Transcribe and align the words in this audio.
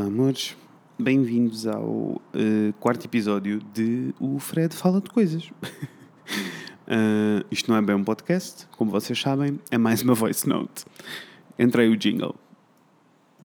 Olá, 0.00 0.08
amores. 0.08 0.56
Bem-vindos 0.98 1.66
ao 1.66 1.84
uh, 1.84 2.22
quarto 2.80 3.04
episódio 3.04 3.60
de 3.74 4.14
O 4.18 4.38
Fred 4.38 4.74
Fala 4.74 4.98
de 4.98 5.10
Coisas. 5.10 5.44
uh, 5.44 7.44
isto 7.52 7.70
não 7.70 7.76
é 7.76 7.82
bem 7.82 7.94
um 7.94 8.02
podcast, 8.02 8.66
como 8.78 8.90
vocês 8.90 9.20
sabem, 9.20 9.60
é 9.70 9.76
mais 9.76 10.00
uma 10.00 10.14
voice 10.14 10.48
note. 10.48 10.86
Entrei 11.58 11.90
o 11.90 11.98
jingle. 11.98 12.34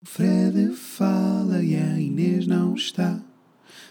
O 0.02 0.08
Fred 0.08 0.70
fala 0.76 1.62
e 1.62 1.76
a 1.76 2.00
Inês 2.00 2.46
não 2.46 2.74
está. 2.74 3.20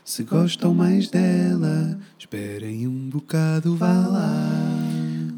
Se 0.03 0.23
gostam 0.23 0.73
mais 0.73 1.07
dela, 1.07 1.99
esperem 2.17 2.87
um 2.87 3.09
bocado, 3.09 3.75
vá 3.75 4.07
lá. 4.07 4.49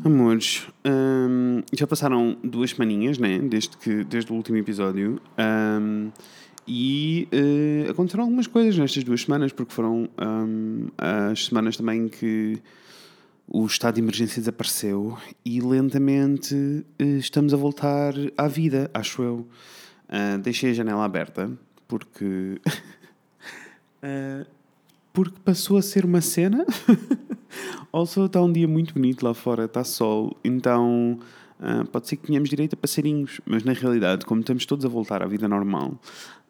Amores, 0.05 0.65
hum, 0.85 1.61
já 1.73 1.85
passaram 1.85 2.37
duas 2.41 2.69
semaninhas, 2.69 3.17
né? 3.17 3.37
Desde, 3.37 3.75
que, 3.75 4.05
desde 4.05 4.31
o 4.31 4.35
último 4.35 4.55
episódio. 4.55 5.21
Hum, 5.37 6.09
e 6.73 7.27
uh, 7.33 7.91
aconteceram 7.91 8.23
algumas 8.23 8.47
coisas 8.47 8.77
nestas 8.77 9.03
duas 9.03 9.23
semanas, 9.23 9.51
porque 9.51 9.73
foram 9.73 10.07
um, 10.17 10.87
as 10.97 11.47
semanas 11.47 11.75
também 11.75 12.07
que 12.07 12.61
o 13.45 13.65
estado 13.65 13.95
de 13.95 14.01
emergência 14.01 14.41
desapareceu 14.41 15.17
e 15.43 15.59
lentamente 15.59 16.55
uh, 16.55 17.03
estamos 17.19 17.53
a 17.53 17.57
voltar 17.57 18.13
à 18.37 18.47
vida, 18.47 18.89
acho 18.93 19.21
eu. 19.21 19.45
Uh, 20.07 20.37
deixei 20.41 20.71
a 20.71 20.73
janela 20.73 21.03
aberta 21.03 21.51
porque. 21.89 22.61
porque 25.11 25.37
passou 25.43 25.77
a 25.77 25.81
ser 25.81 26.05
uma 26.05 26.21
cena. 26.21 26.65
Also, 27.91 28.23
está 28.23 28.41
um 28.41 28.49
dia 28.49 28.69
muito 28.69 28.93
bonito 28.93 29.25
lá 29.25 29.33
fora, 29.33 29.65
está 29.65 29.83
sol, 29.83 30.37
então 30.45 31.19
uh, 31.59 31.85
pode 31.89 32.07
ser 32.07 32.15
que 32.15 32.27
tenhamos 32.27 32.49
direito 32.49 32.75
a 32.75 32.77
passarinhos, 32.77 33.41
mas 33.45 33.65
na 33.65 33.73
realidade, 33.73 34.25
como 34.25 34.39
estamos 34.39 34.65
todos 34.65 34.85
a 34.85 34.87
voltar 34.87 35.21
à 35.21 35.27
vida 35.27 35.45
normal, 35.45 35.99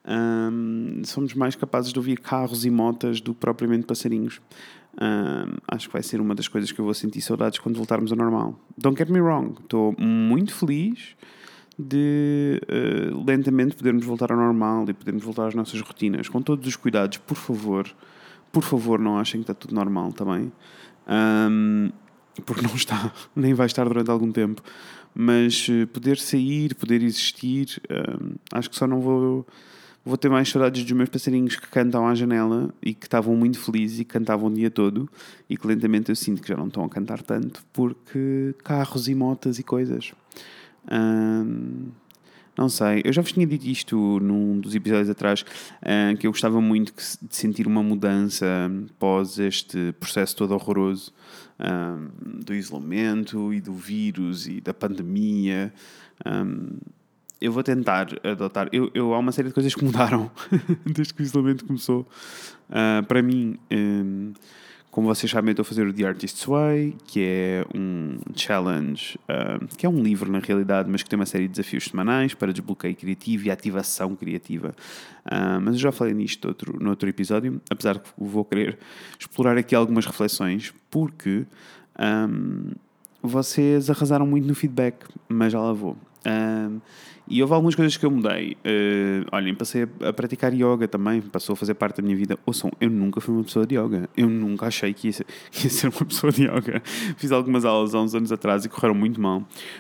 um, 0.06 1.02
somos 1.06 1.34
mais 1.34 1.56
capazes 1.56 1.94
de 1.94 2.00
ouvir 2.00 2.20
carros 2.20 2.66
e 2.66 2.70
motas 2.70 3.22
do 3.22 3.34
que 3.34 3.40
propriamente 3.40 3.86
passarinhos. 3.86 4.42
Um, 4.94 5.58
acho 5.68 5.88
que 5.88 5.94
vai 5.94 6.04
ser 6.04 6.20
uma 6.20 6.36
das 6.36 6.48
coisas 6.48 6.72
que 6.72 6.80
eu 6.80 6.86
vou 6.86 6.94
sentir 6.94 7.22
saudades 7.22 7.60
quando 7.60 7.78
voltarmos 7.78 8.12
ao 8.12 8.18
normal. 8.18 8.60
Don't 8.78 8.98
get 8.98 9.10
me 9.10 9.22
wrong, 9.22 9.56
estou 9.62 9.96
muito 9.98 10.54
feliz 10.54 11.16
de 11.78 12.62
uh, 12.64 13.24
lentamente 13.26 13.76
podermos 13.76 14.06
voltar 14.06 14.32
ao 14.32 14.38
normal 14.38 14.86
e 14.90 14.94
podermos 14.94 15.24
voltar 15.24 15.48
às 15.48 15.56
nossas 15.56 15.80
rotinas, 15.82 16.28
com 16.28 16.42
todos 16.42 16.68
os 16.68 16.76
cuidados, 16.76 17.18
por 17.20 17.36
favor. 17.36 17.88
Por 18.52 18.64
favor, 18.64 19.00
não 19.00 19.18
achem 19.18 19.40
que 19.42 19.44
está 19.44 19.54
tudo 19.54 19.74
normal 19.74 20.12
também. 20.12 20.52
Um, 21.08 21.90
porque 22.46 22.62
não 22.62 22.76
está, 22.76 23.14
nem 23.36 23.54
vai 23.54 23.68
estar 23.68 23.86
durante 23.86 24.12
algum 24.12 24.32
tempo. 24.32 24.62
Mas 25.16 25.68
uh, 25.70 25.88
poder 25.88 26.18
sair, 26.18 26.76
poder 26.76 27.02
existir, 27.02 27.82
acho 28.52 28.70
que 28.70 28.76
só 28.76 28.86
não 28.86 29.00
vou 29.00 29.46
vou 30.04 30.18
ter 30.18 30.30
mais 30.30 30.50
saudades 30.50 30.84
dos 30.84 30.92
meus 30.92 31.10
passarinhos 31.10 31.56
que 31.56 31.68
cantam 31.68 32.08
à 32.08 32.16
janela 32.16 32.74
e 32.82 32.94
que 32.94 33.06
estavam 33.06 33.36
muito 33.36 33.60
felizes 33.60 34.00
e 34.00 34.06
cantavam 34.06 34.50
o 34.50 34.54
dia 34.54 34.72
todo. 34.72 35.10
E 35.50 35.56
que 35.56 35.68
lentamente 35.68 36.10
eu 36.10 36.16
sinto 36.16 36.42
que 36.42 36.48
já 36.48 36.58
não 36.58 36.68
estão 36.68 36.84
a 36.84 36.90
cantar 36.90 37.22
tanto 37.22 37.64
porque 37.72 38.56
carros 38.64 39.08
e 39.08 39.16
motas 39.16 39.60
e 39.60 39.64
coisas. 39.64 40.14
não 42.58 42.68
sei, 42.68 43.02
eu 43.06 43.14
já 43.14 43.22
vos 43.22 43.32
tinha 43.32 43.46
dito 43.46 43.66
isto 43.66 44.20
num 44.20 44.60
dos 44.60 44.76
episódios 44.76 45.10
atrás, 45.10 45.46
que 46.20 46.28
eu 46.28 46.32
gostava 46.32 46.60
muito 46.60 46.94
de 46.94 47.36
sentir 47.36 47.68
uma 47.68 47.84
mudança 47.84 48.46
pós 49.00 49.40
este 49.40 49.94
processo 50.00 50.36
todo 50.36 50.54
horroroso 50.54 51.14
do 52.44 52.54
isolamento 52.56 53.54
e 53.54 53.62
do 53.62 53.74
vírus 53.74 54.48
e 54.48 54.60
da 54.60 54.74
pandemia 54.74 55.72
eu 57.42 57.52
vou 57.52 57.64
tentar 57.64 58.08
adotar. 58.24 58.70
Eu, 58.72 58.92
eu, 58.94 59.14
há 59.14 59.20
uma 59.20 59.32
série 59.32 59.48
de 59.48 59.54
coisas 59.54 59.74
que 59.74 59.84
mudaram 59.84 60.30
desde 60.86 61.14
que 61.14 61.22
o 61.22 61.24
isolamento 61.24 61.66
começou. 61.66 62.08
Uh, 62.70 63.04
para 63.06 63.22
mim, 63.22 63.58
um, 63.72 64.32
como 64.92 65.08
vocês 65.08 65.32
sabem, 65.32 65.50
eu 65.50 65.52
estou 65.54 65.64
a 65.64 65.66
fazer 65.66 65.88
o 65.88 65.94
The 65.94 66.04
Artist's 66.04 66.46
Way, 66.46 66.98
que 67.08 67.24
é 67.24 67.66
um 67.74 68.20
challenge, 68.36 69.18
uh, 69.24 69.66
que 69.76 69.86
é 69.86 69.90
um 69.90 70.04
livro 70.04 70.32
na 70.32 70.40
realidade, 70.40 70.90
mas 70.90 71.02
que 71.02 71.10
tem 71.10 71.18
uma 71.18 71.26
série 71.26 71.48
de 71.48 71.52
desafios 71.54 71.86
semanais 71.86 72.34
para 72.36 72.54
desbloqueio 72.54 72.96
criativo 72.96 73.48
e 73.48 73.52
ativação 73.52 74.16
criativa. 74.16 74.76
Uh, 75.26 75.60
mas 75.62 75.76
eu 75.76 75.80
já 75.80 75.92
falei 75.92 76.14
nisto 76.14 76.48
outro, 76.48 76.78
no 76.80 76.92
outro 76.92 77.10
episódio, 77.10 77.60
apesar 77.70 78.00
que 78.00 78.10
vou 78.18 78.46
querer 78.46 78.78
explorar 79.18 79.58
aqui 79.58 79.74
algumas 79.74 80.06
reflexões, 80.06 80.74
porque 80.92 81.46
um, 82.30 82.72
vocês 83.24 83.90
arrasaram 83.90 84.28
muito 84.28 84.48
no 84.48 84.54
feedback, 84.54 85.06
mas 85.28 85.54
já 85.54 85.60
lá 85.60 85.74
vou. 85.74 85.98
Um, 86.26 86.80
e 87.32 87.42
houve 87.42 87.54
algumas 87.54 87.76
coisas 87.76 87.96
que 87.96 88.06
eu 88.06 88.12
mudei. 88.12 88.58
Uh, 88.66 89.26
olhem, 89.32 89.56
passei 89.56 89.88
a, 90.02 90.12
praticar 90.12 90.54
yoga 90.54 90.86
também, 90.86 91.22
passou 91.22 91.54
a 91.54 91.56
fazer 91.56 91.74
parte 91.76 92.02
da 92.02 92.04
minha 92.04 92.16
vida. 92.16 92.38
Ouçam, 92.46 92.70
eu 92.80 92.90
nunca 92.90 93.22
fui 93.22 93.34
uma 93.34 93.44
pessoa 93.44 93.66
de 93.66 93.76
yoga. 93.76 94.10
Eu 94.18 94.30
nunca 94.30 94.68
achei 94.68 94.94
que 94.94 95.08
ia 95.08 95.14
ser, 95.14 95.26
que 95.50 95.64
ia 95.66 95.70
ser 95.70 95.88
uma 95.88 96.06
pessoa 96.06 96.32
de 96.32 96.44
yoga. 96.44 96.82
Fiz 97.16 97.32
algumas 97.32 97.64
aulas 97.64 97.96
há 97.96 98.02
uns 98.02 98.14
anos 98.14 98.34
atrás 98.34 98.66
e 98.66 98.70
correram 98.70 98.94
muito 98.94 99.22
mal. 99.22 99.40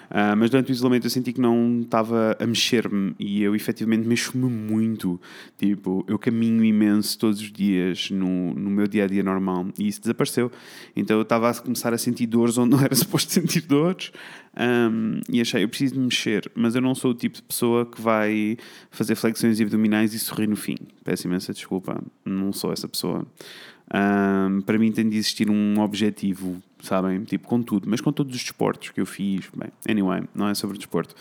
Uh, 0.09 0.35
mas 0.37 0.49
durante 0.49 0.71
o 0.71 0.73
isolamento 0.73 1.05
eu 1.05 1.09
senti 1.09 1.33
que 1.33 1.41
não 1.41 1.81
estava 1.81 2.37
a 2.39 2.47
mexer-me 2.47 3.13
e 3.19 3.43
eu 3.43 3.53
efetivamente 3.53 4.07
mexo-me 4.07 4.49
muito. 4.49 5.19
Tipo, 5.57 6.05
eu 6.07 6.17
caminho 6.17 6.63
imenso 6.63 7.19
todos 7.19 7.41
os 7.41 7.51
dias 7.51 8.09
no, 8.11 8.53
no 8.53 8.69
meu 8.69 8.87
dia 8.87 9.03
a 9.03 9.07
dia 9.07 9.23
normal 9.23 9.67
e 9.77 9.89
isso 9.89 9.99
desapareceu. 9.99 10.49
Então 10.95 11.17
eu 11.17 11.23
estava 11.23 11.49
a 11.49 11.53
começar 11.53 11.93
a 11.93 11.97
sentir 11.97 12.27
dores 12.27 12.57
onde 12.57 12.71
não 12.71 12.81
era 12.81 12.95
suposto 12.95 13.33
sentir 13.33 13.61
dores. 13.61 14.13
Um, 14.57 15.21
e 15.29 15.39
achei, 15.39 15.63
eu 15.63 15.69
preciso 15.69 15.93
de 15.93 15.99
mexer, 15.99 16.51
mas 16.53 16.75
eu 16.75 16.81
não 16.81 16.93
sou 16.93 17.11
o 17.11 17.13
tipo 17.13 17.37
de 17.37 17.43
pessoa 17.43 17.85
que 17.85 18.01
vai 18.01 18.57
fazer 18.89 19.15
flexões 19.15 19.61
abdominais 19.61 20.13
e 20.13 20.19
sorrir 20.19 20.47
no 20.47 20.55
fim. 20.55 20.75
Peço 21.03 21.27
imensa 21.27 21.53
desculpa, 21.53 22.01
não 22.25 22.51
sou 22.51 22.73
essa 22.73 22.87
pessoa. 22.87 23.25
Um, 23.93 24.61
para 24.61 24.77
mim 24.77 24.91
tem 24.91 25.07
de 25.07 25.17
existir 25.17 25.49
um 25.49 25.79
objetivo, 25.79 26.61
sabem? 26.81 27.23
Tipo, 27.23 27.47
com 27.47 27.61
tudo, 27.61 27.89
mas 27.89 28.01
com 28.01 28.11
todos 28.11 28.35
os 28.35 28.41
desportos 28.41 28.89
que 28.89 29.01
eu 29.01 29.05
fiz. 29.05 29.49
Bem, 29.55 29.69
anyway, 29.89 30.23
não 30.33 30.47
é 30.47 30.53
sobre 30.53 30.77
desporto. 30.77 31.15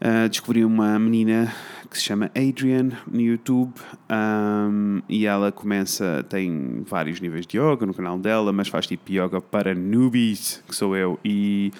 Uh, 0.00 0.28
descobri 0.28 0.64
uma 0.64 0.98
menina 0.98 1.54
que 1.88 1.96
se 1.96 2.02
chama 2.02 2.28
Adrian 2.34 2.88
no 3.06 3.20
YouTube 3.20 3.72
um, 4.10 5.00
e 5.08 5.26
ela 5.26 5.52
começa, 5.52 6.24
tem 6.28 6.82
vários 6.84 7.20
níveis 7.20 7.46
de 7.46 7.56
yoga 7.56 7.86
no 7.86 7.94
canal 7.94 8.18
dela, 8.18 8.52
mas 8.52 8.66
faz 8.66 8.86
tipo 8.88 9.12
yoga 9.12 9.40
para 9.40 9.74
newbies, 9.74 10.60
que 10.66 10.74
sou 10.74 10.96
eu, 10.96 11.20
e 11.24 11.70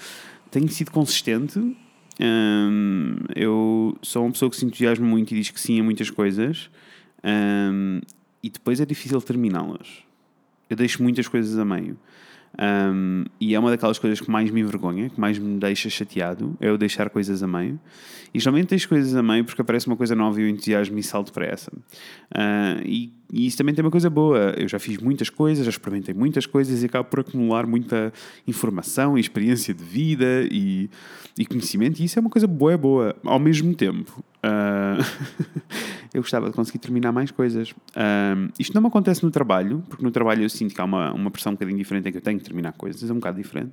tenho 0.52 0.68
sido 0.68 0.92
consistente. 0.92 1.58
Um, 2.20 3.16
eu 3.34 3.96
sou 4.02 4.22
uma 4.24 4.32
pessoa 4.32 4.50
que 4.50 4.56
se 4.56 4.64
entusiasma 4.64 5.04
muito 5.04 5.32
e 5.32 5.38
diz 5.38 5.50
que 5.50 5.58
sim 5.58 5.80
a 5.80 5.82
muitas 5.82 6.10
coisas. 6.10 6.70
Um, 7.24 8.00
e 8.42 8.50
depois 8.50 8.78
é 8.78 8.84
difícil 8.84 9.20
terminá-las. 9.22 10.04
Eu 10.68 10.76
deixo 10.76 11.02
muitas 11.02 11.26
coisas 11.26 11.58
a 11.58 11.64
meio. 11.64 11.98
Um, 12.58 13.24
e 13.40 13.54
é 13.54 13.58
uma 13.58 13.70
daquelas 13.70 13.98
coisas 13.98 14.20
que 14.20 14.30
mais 14.30 14.50
me 14.50 14.60
envergonha, 14.60 15.08
que 15.08 15.18
mais 15.18 15.38
me 15.38 15.58
deixa 15.58 15.88
chateado, 15.88 16.56
é 16.60 16.68
eu 16.68 16.76
deixar 16.76 17.08
coisas 17.10 17.42
a 17.42 17.46
meio. 17.46 17.80
E 18.34 18.38
geralmente 18.38 18.68
deixo 18.68 18.88
coisas 18.88 19.14
a 19.14 19.22
meio 19.22 19.44
porque 19.44 19.60
aparece 19.60 19.86
uma 19.86 19.96
coisa 19.96 20.14
nova 20.14 20.40
e 20.40 20.44
eu 20.44 20.48
entusiasmo 20.48 20.98
e 20.98 21.02
salto 21.02 21.32
para 21.32 21.46
essa. 21.46 21.70
Uh, 21.70 22.80
e, 22.84 23.12
e, 23.30 23.46
isso 23.46 23.58
também 23.58 23.74
tem 23.74 23.84
uma 23.84 23.90
coisa 23.90 24.08
boa. 24.08 24.54
Eu 24.56 24.68
já 24.68 24.78
fiz 24.78 24.98
muitas 24.98 25.28
coisas, 25.28 25.64
já 25.64 25.70
experimentei 25.70 26.14
muitas 26.14 26.46
coisas 26.46 26.82
e 26.82 26.86
acabo 26.86 27.08
por 27.08 27.20
acumular 27.20 27.66
muita 27.66 28.12
informação 28.46 29.18
e 29.18 29.20
experiência 29.20 29.74
de 29.74 29.84
vida 29.84 30.46
e, 30.50 30.88
e 31.38 31.44
conhecimento. 31.44 32.00
E 32.00 32.04
isso 32.04 32.18
é 32.18 32.20
uma 32.20 32.30
coisa 32.30 32.46
boa, 32.46 32.76
boa. 32.78 33.16
Ao 33.22 33.38
mesmo 33.38 33.74
tempo, 33.74 34.24
uh, 34.38 35.04
eu 36.14 36.20
gostava 36.20 36.50
de 36.50 36.52
conseguir 36.52 36.78
terminar 36.78 37.10
mais 37.10 37.30
coisas. 37.30 37.70
Uh, 37.70 38.52
isto 38.58 38.74
não 38.74 38.82
me 38.82 38.88
acontece 38.88 39.22
no 39.22 39.30
trabalho, 39.30 39.82
porque 39.88 40.04
no 40.04 40.10
trabalho 40.10 40.42
eu 40.42 40.48
sinto 40.48 40.74
que 40.74 40.80
há 40.80 40.84
uma, 40.84 41.12
uma 41.12 41.30
pressão 41.30 41.52
um 41.52 41.54
bocadinho 41.54 41.78
diferente 41.78 42.08
em 42.08 42.12
que 42.12 42.18
eu 42.18 42.22
tenho 42.22 42.38
que 42.38 42.44
terminar 42.44 42.72
coisas, 42.72 43.08
é 43.08 43.12
um 43.12 43.16
bocado 43.16 43.38
diferente. 43.38 43.72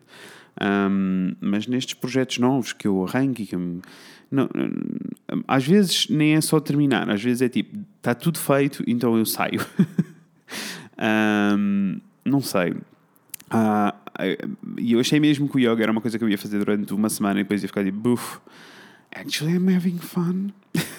Um, 0.61 1.35
mas 1.41 1.67
nestes 1.67 1.95
projetos 1.95 2.37
novos 2.37 2.71
que 2.71 2.87
eu 2.87 3.05
arranco 3.05 3.41
e 3.41 3.45
que 3.45 3.55
eu, 3.55 3.81
não, 4.31 4.49
às 5.47 5.65
vezes 5.65 6.07
nem 6.09 6.35
é 6.35 6.41
só 6.41 6.59
terminar, 6.59 7.09
às 7.09 7.21
vezes 7.21 7.41
é 7.41 7.49
tipo, 7.49 7.77
está 7.97 8.15
tudo 8.15 8.39
feito, 8.39 8.83
então 8.87 9.17
eu 9.17 9.25
saio. 9.25 9.65
um, 11.57 11.99
não 12.23 12.41
sei. 12.41 12.71
Uh, 12.71 13.91
e 14.77 14.93
eu 14.93 14.99
achei 14.99 15.19
mesmo 15.19 15.49
que 15.49 15.57
o 15.57 15.59
yoga 15.59 15.83
era 15.83 15.91
uma 15.91 16.01
coisa 16.01 16.17
que 16.17 16.23
eu 16.23 16.29
ia 16.29 16.37
fazer 16.37 16.59
durante 16.59 16.93
uma 16.93 17.09
semana 17.09 17.39
e 17.39 17.43
depois 17.43 17.61
ia 17.61 17.67
ficar 17.67 17.83
tipo, 17.83 17.97
buff, 17.97 18.39
actually 19.13 19.55
I'm 19.55 19.75
having 19.75 19.97
fun. 19.97 20.51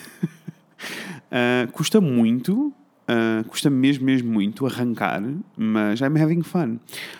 uh, 1.31 1.71
custa 1.73 2.01
muito, 2.01 2.75
Uh, 3.11 3.43
custa 3.49 3.69
mesmo, 3.69 4.05
mesmo 4.05 4.31
muito 4.31 4.65
arrancar, 4.65 5.21
mas 5.57 6.01
I'm 6.01 6.17
having 6.17 6.43
fun. 6.43 6.79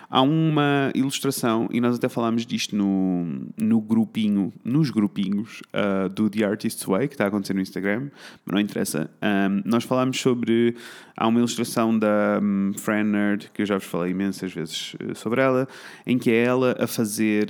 Há 0.09 0.23
uma 0.23 0.93
ilustração, 0.95 1.69
e 1.73 1.81
nós 1.81 1.97
até 1.97 2.09
falámos 2.09 2.47
disto 2.47 2.77
no, 2.77 3.27
no 3.59 3.81
grupinho, 3.81 4.53
nos 4.65 4.89
grupinhos 4.91 5.63
uh, 5.75 6.09
do 6.09 6.31
The 6.31 6.45
Artist's 6.45 6.85
Way, 6.85 7.09
que 7.09 7.15
está 7.15 7.25
a 7.25 7.27
acontecer 7.27 7.55
no 7.55 7.61
Instagram, 7.61 8.09
mas 8.47 8.55
não 8.55 8.61
interessa. 8.61 9.11
Um, 9.21 9.63
nós 9.65 9.83
falámos 9.83 10.21
sobre. 10.21 10.77
Há 11.17 11.27
uma 11.27 11.41
ilustração 11.41 11.99
da 11.99 12.39
um, 12.41 12.73
Fran 12.79 13.05
Nerd, 13.05 13.51
que 13.53 13.63
eu 13.63 13.67
já 13.67 13.77
vos 13.77 13.87
falei 13.87 14.13
imensas 14.13 14.53
vezes 14.53 14.95
sobre 15.17 15.41
ela, 15.41 15.67
em 16.07 16.19
que 16.19 16.31
é 16.31 16.45
ela 16.45 16.77
a 16.79 16.87
fazer. 16.87 17.49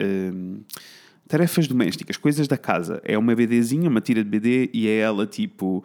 Um, 0.00 0.60
tarefas 1.30 1.68
domésticas, 1.68 2.16
coisas 2.16 2.48
da 2.48 2.58
casa. 2.58 3.00
É 3.04 3.16
uma 3.16 3.34
BDzinha, 3.36 3.88
uma 3.88 4.00
tira 4.00 4.22
de 4.24 4.28
BD, 4.28 4.68
e 4.74 4.88
é 4.88 4.98
ela 4.98 5.26
tipo 5.26 5.84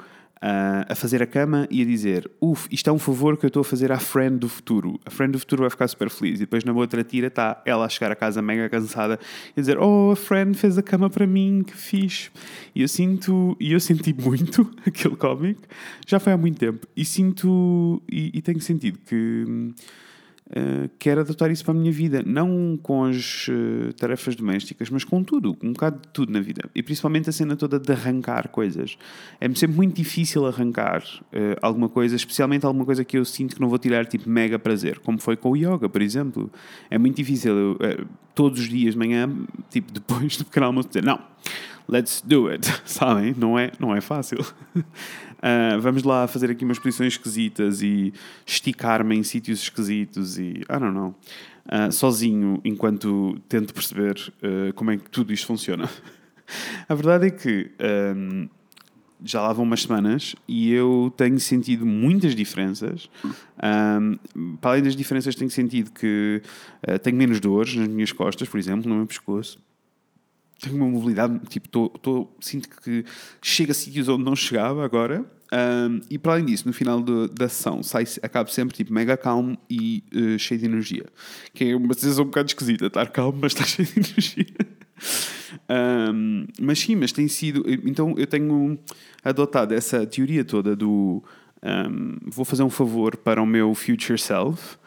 a 0.88 0.94
fazer 0.94 1.24
a 1.24 1.26
cama 1.26 1.68
e 1.72 1.82
a 1.82 1.86
dizer: 1.86 2.30
Uf, 2.42 2.68
isto 2.72 2.90
é 2.90 2.94
um 2.94 3.00
favor 3.00 3.38
que 3.38 3.46
eu 3.46 3.48
estou 3.48 3.62
a 3.62 3.64
fazer 3.64 3.92
à 3.92 4.00
friend 4.00 4.38
do 4.38 4.50
futuro. 4.50 5.00
A 5.06 5.10
friend 5.10 5.32
do 5.32 5.40
futuro 5.40 5.62
vai 5.62 5.70
ficar 5.70 5.88
super 5.88 6.10
feliz. 6.10 6.36
E 6.36 6.40
depois 6.42 6.64
na 6.64 6.74
outra 6.74 7.04
tira 7.04 7.28
está 7.28 7.62
ela 7.66 7.86
a 7.86 7.90
chegar 7.90 8.12
a 8.12 8.16
casa 8.16 8.42
mega 8.42 8.68
cansada 8.70 9.20
e 9.56 9.60
a 9.60 9.62
dizer: 9.62 9.78
Oh, 9.80 10.12
a 10.12 10.16
friend 10.16 10.58
fez 10.58 10.78
a 10.78 10.84
cama 10.84 11.10
para 11.10 11.26
mim, 11.26 11.64
que 11.66 11.76
fixe. 11.76 12.30
E 12.74 12.82
eu 12.82 12.88
sinto, 12.88 13.56
e 13.60 13.72
eu 13.72 13.80
senti 13.80 14.14
muito 14.20 14.70
aquele 14.86 15.16
cómic, 15.16 15.62
já 16.06 16.20
foi 16.20 16.34
há 16.34 16.38
muito 16.38 16.60
tempo, 16.60 16.88
e 16.96 17.06
sinto, 17.06 18.02
e, 18.12 18.32
e 18.34 18.42
tenho 18.42 18.60
sentido 18.60 19.00
que 19.06 19.74
Uh, 20.48 20.88
quero 21.00 21.22
adotar 21.22 21.50
isso 21.50 21.66
para 21.66 21.74
a 21.74 21.78
minha 21.78 21.92
vida, 21.92 22.22
não 22.24 22.78
com 22.82 23.04
as 23.04 23.48
uh, 23.48 23.92
tarefas 23.94 24.36
domésticas, 24.36 24.92
mas 24.92 25.04
com 25.04 25.24
tudo, 25.24 25.58
um 25.64 25.74
bocado 25.74 26.00
de 26.00 26.08
tudo 26.10 26.32
na 26.32 26.40
vida. 26.40 26.70
E 26.76 26.84
principalmente 26.84 27.30
a 27.30 27.32
cena 27.32 27.56
toda 27.56 27.80
de 27.80 27.92
arrancar 27.92 28.50
coisas. 28.50 28.96
É-me 29.42 29.56
sempre 29.56 29.76
muito 29.76 29.96
difícil 29.96 30.46
arrancar 30.46 31.02
uh, 31.02 31.58
alguma 31.64 31.90
coisa, 31.90 32.16
especialmente 32.16 32.64
alguma 32.64 32.86
coisa 32.86 33.04
que 33.04 33.18
eu 33.18 33.26
sinto 33.26 33.56
que 33.56 33.62
não 33.62 33.70
vou 33.70 33.80
tirar 33.80 34.06
tipo 34.06 34.30
mega 34.30 34.60
prazer, 34.60 35.00
como 35.00 35.20
foi 35.20 35.36
com 35.36 35.50
o 35.50 35.58
yoga, 35.58 35.90
por 35.90 36.02
exemplo. 36.02 36.52
É 36.92 36.98
muito 37.00 37.16
difícil 37.16 37.78
eu, 37.80 38.06
todos 38.36 38.60
os 38.60 38.70
dias 38.70 38.94
de 38.94 39.00
manhã, 39.00 39.28
tipo 39.72 39.90
depois 39.94 40.38
do 40.38 40.46
pequeno 40.46 40.68
almoço, 40.68 40.90
dizer 40.90 41.04
não, 41.04 41.20
let's 41.88 42.22
do 42.22 42.50
it, 42.50 42.68
sabem? 42.86 43.34
Não 43.36 43.58
é, 43.58 43.72
não 43.80 43.96
é 43.96 44.02
fácil. 44.02 44.46
Uh, 45.38 45.80
vamos 45.80 46.04
lá 46.04 46.28
fazer 46.28 46.50
aqui 46.50 46.66
umas 46.66 46.80
posições 46.80 47.14
esquisitas 47.14 47.82
e 47.82 48.14
esticar-me 48.46 49.16
em 49.16 49.24
sítios 49.24 49.62
esquisitos 49.62 50.38
e 50.38 50.62
I 50.62 50.80
don't 50.80 50.94
know. 50.94 51.16
Uh, 51.66 51.92
sozinho, 51.92 52.62
enquanto 52.64 53.40
tento 53.50 53.74
perceber 53.74 54.16
uh, 54.44 54.74
como 54.74 54.92
é 54.92 54.98
que 54.98 55.10
tudo 55.10 55.34
isto 55.34 55.48
funciona. 55.48 55.90
A 56.88 56.94
verdade 56.94 57.28
é 57.28 57.30
que 57.32 57.72
um, 58.16 58.48
já 59.24 59.42
lá 59.42 59.52
vão 59.52 59.64
umas 59.64 59.82
semanas 59.82 60.36
e 60.48 60.72
eu 60.72 61.12
tenho 61.18 61.40
sentido 61.40 61.86
muitas 61.86 62.36
diferenças. 62.36 63.10
Um, 63.24 64.58
para 64.58 64.72
além 64.72 64.84
das 64.84 64.96
diferenças, 64.96 65.34
tenho 65.34 65.50
sentido 65.50 65.92
que 65.92 66.42
uh, 66.88 67.00
tenho 67.00 67.18
menos 67.18 67.40
dores 67.40 67.76
nas 67.76 67.88
minhas 67.88 68.12
costas, 68.12 68.48
por 68.48 68.60
exemplo, 68.60 68.88
no 68.88 68.98
meu 68.98 69.08
pescoço 69.08 69.60
tenho 70.66 70.76
uma 70.76 70.88
mobilidade, 70.88 71.40
tipo, 71.50 71.68
tô, 71.70 71.90
tô, 71.90 72.28
sinto 72.40 72.70
que 72.70 73.06
chega 73.42 73.72
a 73.72 73.76
sítios 73.76 74.08
onde 74.08 74.24
não 74.24 74.36
chegava 74.36 74.84
agora. 74.84 75.26
Um, 75.54 76.02
e 76.10 76.18
para 76.18 76.34
além 76.34 76.46
disso, 76.46 76.68
no 76.68 76.74
final 76.74 77.00
do, 77.00 77.28
da 77.28 77.48
sessão, 77.48 77.84
sai, 77.84 78.04
acabo 78.22 78.50
sempre 78.50 78.76
tipo, 78.76 78.92
mega 78.92 79.16
calmo 79.16 79.58
e 79.70 80.04
uh, 80.14 80.40
cheio 80.40 80.60
de 80.60 80.66
energia. 80.66 81.06
Que 81.54 81.66
é 81.66 81.76
uma 81.76 81.94
sensação 81.94 82.24
um 82.24 82.28
bocado 82.28 82.50
esquisita, 82.50 82.88
estar 82.88 83.08
calmo, 83.10 83.40
mas 83.42 83.54
estar 83.54 83.66
cheio 83.68 83.88
de 83.88 84.00
energia. 84.00 84.46
um, 86.14 86.48
mas 86.60 86.80
sim, 86.80 86.96
mas 86.96 87.12
tem 87.12 87.28
sido. 87.28 87.64
Então 87.86 88.16
eu 88.18 88.28
tenho 88.28 88.78
adotado 89.24 89.74
essa 89.74 90.06
teoria 90.06 90.44
toda 90.44 90.76
do 90.76 91.24
um, 91.64 92.18
vou 92.26 92.46
fazer 92.46 92.64
um 92.64 92.70
favor 92.70 93.18
para 93.18 93.42
o 93.42 93.46
meu 93.46 93.74
future 93.74 94.20
self. 94.20 94.78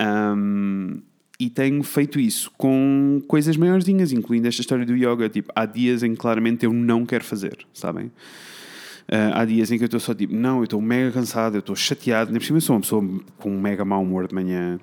Um, 0.00 1.00
e 1.40 1.48
tenho 1.48 1.82
feito 1.84 2.18
isso 2.18 2.50
com 2.58 3.22
coisas 3.28 3.56
maiorzinhas, 3.56 4.12
incluindo 4.12 4.48
esta 4.48 4.60
história 4.60 4.84
do 4.84 4.96
yoga. 4.96 5.28
Tipo, 5.28 5.52
há 5.54 5.64
dias 5.64 6.02
em 6.02 6.12
que 6.12 6.16
claramente 6.16 6.66
eu 6.66 6.72
não 6.72 7.06
quero 7.06 7.24
fazer, 7.24 7.58
sabem? 7.72 8.06
Uh, 8.06 9.32
há 9.32 9.44
dias 9.44 9.70
em 9.70 9.78
que 9.78 9.84
eu 9.84 9.86
estou 9.86 10.00
só 10.00 10.12
tipo, 10.12 10.34
não, 10.34 10.58
eu 10.58 10.64
estou 10.64 10.82
mega 10.82 11.12
cansado, 11.12 11.54
eu 11.54 11.60
estou 11.60 11.76
chateado. 11.76 12.32
Nem 12.32 12.40
por 12.40 12.46
cima 12.46 12.60
sou 12.60 12.74
uma 12.74 12.80
pessoa 12.80 13.02
com 13.38 13.52
um 13.52 13.60
mega 13.60 13.84
mau 13.84 14.02
humor 14.02 14.26
de 14.26 14.34
manhã. 14.34 14.80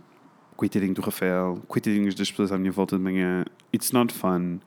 Coitadinho 0.55 0.93
do 0.93 1.01
Rafael, 1.01 1.61
coitadinhos 1.67 2.15
das 2.15 2.31
pessoas 2.31 2.53
à 2.53 2.57
minha 2.57 2.71
volta 2.71 2.95
de 2.95 3.03
manhã. 3.03 3.43
It's 3.73 3.91
not 3.91 4.13
fun. 4.13 4.59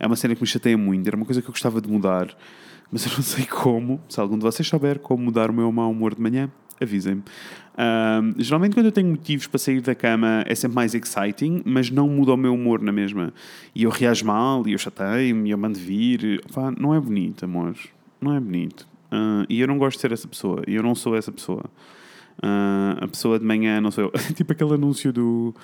É 0.00 0.06
uma 0.06 0.16
cena 0.16 0.34
que 0.34 0.40
me 0.40 0.46
chateia 0.46 0.76
muito. 0.76 1.06
Era 1.06 1.16
uma 1.16 1.24
coisa 1.24 1.40
que 1.40 1.46
eu 1.46 1.52
gostava 1.52 1.80
de 1.80 1.88
mudar, 1.88 2.36
mas 2.90 3.06
eu 3.06 3.12
não 3.12 3.22
sei 3.22 3.46
como. 3.46 4.00
Se 4.08 4.18
algum 4.20 4.36
de 4.36 4.42
vocês 4.42 4.66
souber 4.66 4.98
como 4.98 5.22
mudar 5.22 5.48
o 5.48 5.54
meu 5.54 5.70
mau 5.70 5.92
humor 5.92 6.12
de 6.12 6.20
manhã, 6.20 6.50
avisem-me. 6.80 7.22
Geralmente, 8.38 8.74
quando 8.74 8.86
eu 8.86 8.92
tenho 8.92 9.08
motivos 9.08 9.46
para 9.46 9.58
sair 9.58 9.80
da 9.80 9.94
cama, 9.94 10.42
é 10.46 10.54
sempre 10.54 10.74
mais 10.74 10.94
exciting, 10.94 11.62
mas 11.64 11.90
não 11.90 12.08
muda 12.08 12.32
o 12.32 12.36
meu 12.36 12.54
humor 12.54 12.80
na 12.80 12.92
mesma. 12.92 13.32
E 13.74 13.82
eu 13.82 13.90
reajo 13.90 14.24
mal, 14.24 14.66
e 14.66 14.72
eu 14.72 14.78
chateio-me, 14.78 15.50
e 15.50 15.52
eu 15.52 15.58
mando 15.58 15.78
vir. 15.78 16.42
Pá, 16.54 16.72
não 16.78 16.94
é 16.94 17.00
bonito, 17.00 17.44
amor. 17.44 17.76
Não 18.20 18.34
é 18.34 18.40
bonito. 18.40 18.88
Uh, 19.12 19.46
e 19.48 19.60
eu 19.60 19.68
não 19.68 19.78
gosto 19.78 19.98
de 19.98 20.02
ser 20.02 20.12
essa 20.12 20.26
pessoa. 20.26 20.62
E 20.66 20.74
eu 20.74 20.82
não 20.82 20.94
sou 20.94 21.16
essa 21.16 21.30
pessoa. 21.30 21.64
Uh, 22.38 23.02
a 23.02 23.08
pessoa 23.08 23.38
de 23.38 23.44
manhã, 23.46 23.80
não 23.80 23.90
sei, 23.90 24.10
tipo 24.34 24.52
aquele 24.52 24.74
anúncio 24.74 25.12
do. 25.12 25.54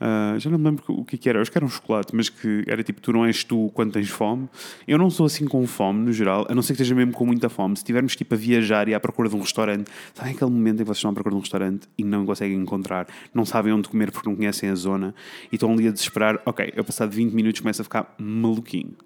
Uh, 0.00 0.38
já 0.38 0.50
não 0.50 0.58
me 0.58 0.64
lembro 0.64 0.82
o 0.88 1.04
que, 1.04 1.18
que 1.18 1.28
era, 1.28 1.40
acho 1.40 1.52
que 1.52 1.58
era 1.58 1.64
um 1.64 1.68
chocolate, 1.68 2.16
mas 2.16 2.28
que 2.28 2.64
era 2.66 2.82
tipo: 2.82 3.00
tu 3.00 3.12
não 3.12 3.26
és 3.26 3.44
tu 3.44 3.70
quando 3.74 3.92
tens 3.92 4.08
fome. 4.08 4.48
Eu 4.88 4.96
não 4.96 5.10
sou 5.10 5.26
assim 5.26 5.46
com 5.46 5.66
fome, 5.66 6.06
no 6.06 6.12
geral, 6.12 6.46
a 6.48 6.54
não 6.54 6.62
ser 6.62 6.68
que 6.68 6.80
esteja 6.80 6.94
mesmo 6.94 7.12
com 7.12 7.26
muita 7.26 7.48
fome. 7.48 7.76
Se 7.76 7.82
estivermos 7.82 8.16
tipo 8.16 8.34
a 8.34 8.36
viajar 8.36 8.88
e 8.88 8.94
à 8.94 9.00
procura 9.00 9.28
de 9.28 9.36
um 9.36 9.40
restaurante, 9.40 9.90
sabem 10.14 10.32
aquele 10.32 10.50
momento 10.50 10.76
em 10.76 10.78
que 10.78 10.84
vocês 10.84 10.98
estão 10.98 11.10
à 11.10 11.14
procura 11.14 11.34
de 11.34 11.38
um 11.38 11.40
restaurante 11.40 11.88
e 11.98 12.04
não 12.04 12.24
conseguem 12.24 12.58
encontrar, 12.58 13.06
não 13.34 13.44
sabem 13.44 13.72
onde 13.72 13.88
comer 13.88 14.10
porque 14.10 14.28
não 14.28 14.36
conhecem 14.36 14.70
a 14.70 14.74
zona 14.74 15.14
e 15.50 15.56
estão 15.56 15.70
ali 15.72 15.86
a 15.86 15.90
desesperar? 15.90 16.40
Ok, 16.46 16.72
eu 16.74 16.84
passado 16.84 17.10
20 17.10 17.32
minutos 17.34 17.60
começo 17.60 17.82
a 17.82 17.84
ficar 17.84 18.14
maluquinho. 18.18 18.96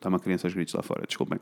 Está 0.00 0.08
uma 0.08 0.18
criança 0.18 0.46
aos 0.46 0.54
gritos 0.54 0.72
lá 0.72 0.82
fora, 0.82 1.04
desculpem. 1.06 1.38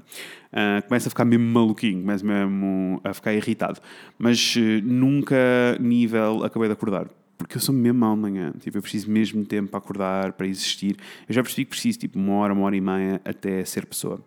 Uh, 0.53 0.85
começa 0.89 1.09
a 1.09 1.11
ficar 1.11 1.25
mesmo 1.25 1.45
maluquinho, 1.45 2.01
começa 2.01 2.27
mesmo 2.27 3.01
a 3.05 3.15
ficar 3.15 3.33
irritado. 3.33 3.81
Mas 4.19 4.57
uh, 4.57 4.83
nunca 4.83 5.37
nível 5.79 6.43
acabei 6.43 6.69
de 6.69 6.73
acordar. 6.73 7.09
Porque 7.37 7.57
eu 7.57 7.61
sou 7.61 7.73
mesmo 7.73 8.01
mal 8.01 8.15
amanhã. 8.15 8.53
Tipo, 8.59 8.79
eu 8.79 8.83
preciso 8.83 9.09
mesmo 9.09 9.43
de 9.43 9.47
tempo 9.47 9.71
para 9.71 9.79
acordar, 9.79 10.33
para 10.33 10.45
existir. 10.49 10.97
Eu 11.29 11.35
já 11.37 11.41
percebi 11.41 11.67
que 11.67 11.71
preciso, 11.71 12.01
tipo, 12.01 12.19
uma 12.19 12.35
hora, 12.35 12.53
uma 12.53 12.65
hora 12.65 12.75
e 12.75 12.81
meia 12.81 13.21
até 13.25 13.65
ser 13.65 13.87
pessoa. 13.87 14.21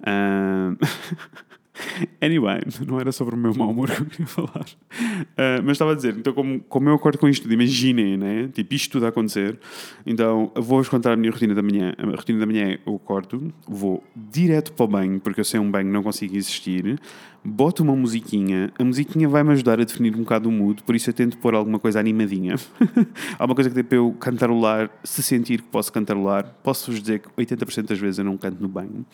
Uh... 0.00 0.76
Anyway, 2.20 2.60
não 2.86 3.00
era 3.00 3.12
sobre 3.12 3.34
o 3.34 3.38
meu 3.38 3.54
mau 3.54 3.70
humor 3.70 3.90
que 3.94 4.02
eu 4.02 4.06
queria 4.06 4.26
falar. 4.26 4.66
Uh, 4.92 5.62
mas 5.62 5.72
estava 5.72 5.92
a 5.92 5.94
dizer, 5.94 6.16
então, 6.16 6.32
como, 6.32 6.60
como 6.60 6.88
eu 6.88 6.94
acordo 6.94 7.18
com 7.18 7.28
isto 7.28 7.50
imaginem, 7.52 8.16
né? 8.16 8.48
Tipo, 8.52 8.74
isto 8.74 8.92
tudo 8.92 9.06
a 9.06 9.08
acontecer. 9.08 9.58
Então, 10.06 10.50
vou-vos 10.54 10.88
contar 10.88 11.12
a 11.12 11.16
minha 11.16 11.30
rotina 11.30 11.54
da 11.54 11.62
manhã. 11.62 11.94
A 11.96 12.16
rotina 12.16 12.38
da 12.38 12.46
manhã 12.46 12.70
é: 12.70 12.80
eu 12.86 12.96
acordo, 12.96 13.52
vou 13.66 14.02
direto 14.14 14.72
para 14.72 14.84
o 14.84 14.88
banho, 14.88 15.20
porque 15.20 15.40
eu 15.40 15.44
sem 15.44 15.60
um 15.60 15.70
banho 15.70 15.90
não 15.90 16.02
consigo 16.02 16.36
existir. 16.36 17.00
Boto 17.44 17.82
uma 17.82 17.94
musiquinha, 17.94 18.72
a 18.78 18.84
musiquinha 18.84 19.28
vai-me 19.28 19.52
ajudar 19.52 19.80
a 19.80 19.84
definir 19.84 20.14
um 20.14 20.18
bocado 20.18 20.48
o 20.48 20.52
mood, 20.52 20.82
por 20.82 20.94
isso 20.94 21.08
eu 21.08 21.14
tento 21.14 21.38
pôr 21.38 21.54
alguma 21.54 21.78
coisa 21.78 21.98
animadinha. 22.00 22.56
alguma 23.38 23.54
coisa 23.54 23.70
que 23.70 23.76
dê 23.76 23.82
para 23.82 23.96
eu 23.96 24.12
cantarolar, 24.18 24.90
se 25.04 25.22
sentir 25.22 25.62
que 25.62 25.68
posso 25.68 25.92
cantarolar. 25.92 26.52
Posso-vos 26.62 27.00
dizer 27.00 27.20
que 27.20 27.28
80% 27.30 27.86
das 27.86 27.98
vezes 27.98 28.18
eu 28.18 28.24
não 28.24 28.36
canto 28.36 28.60
no 28.60 28.68
banho. 28.68 29.06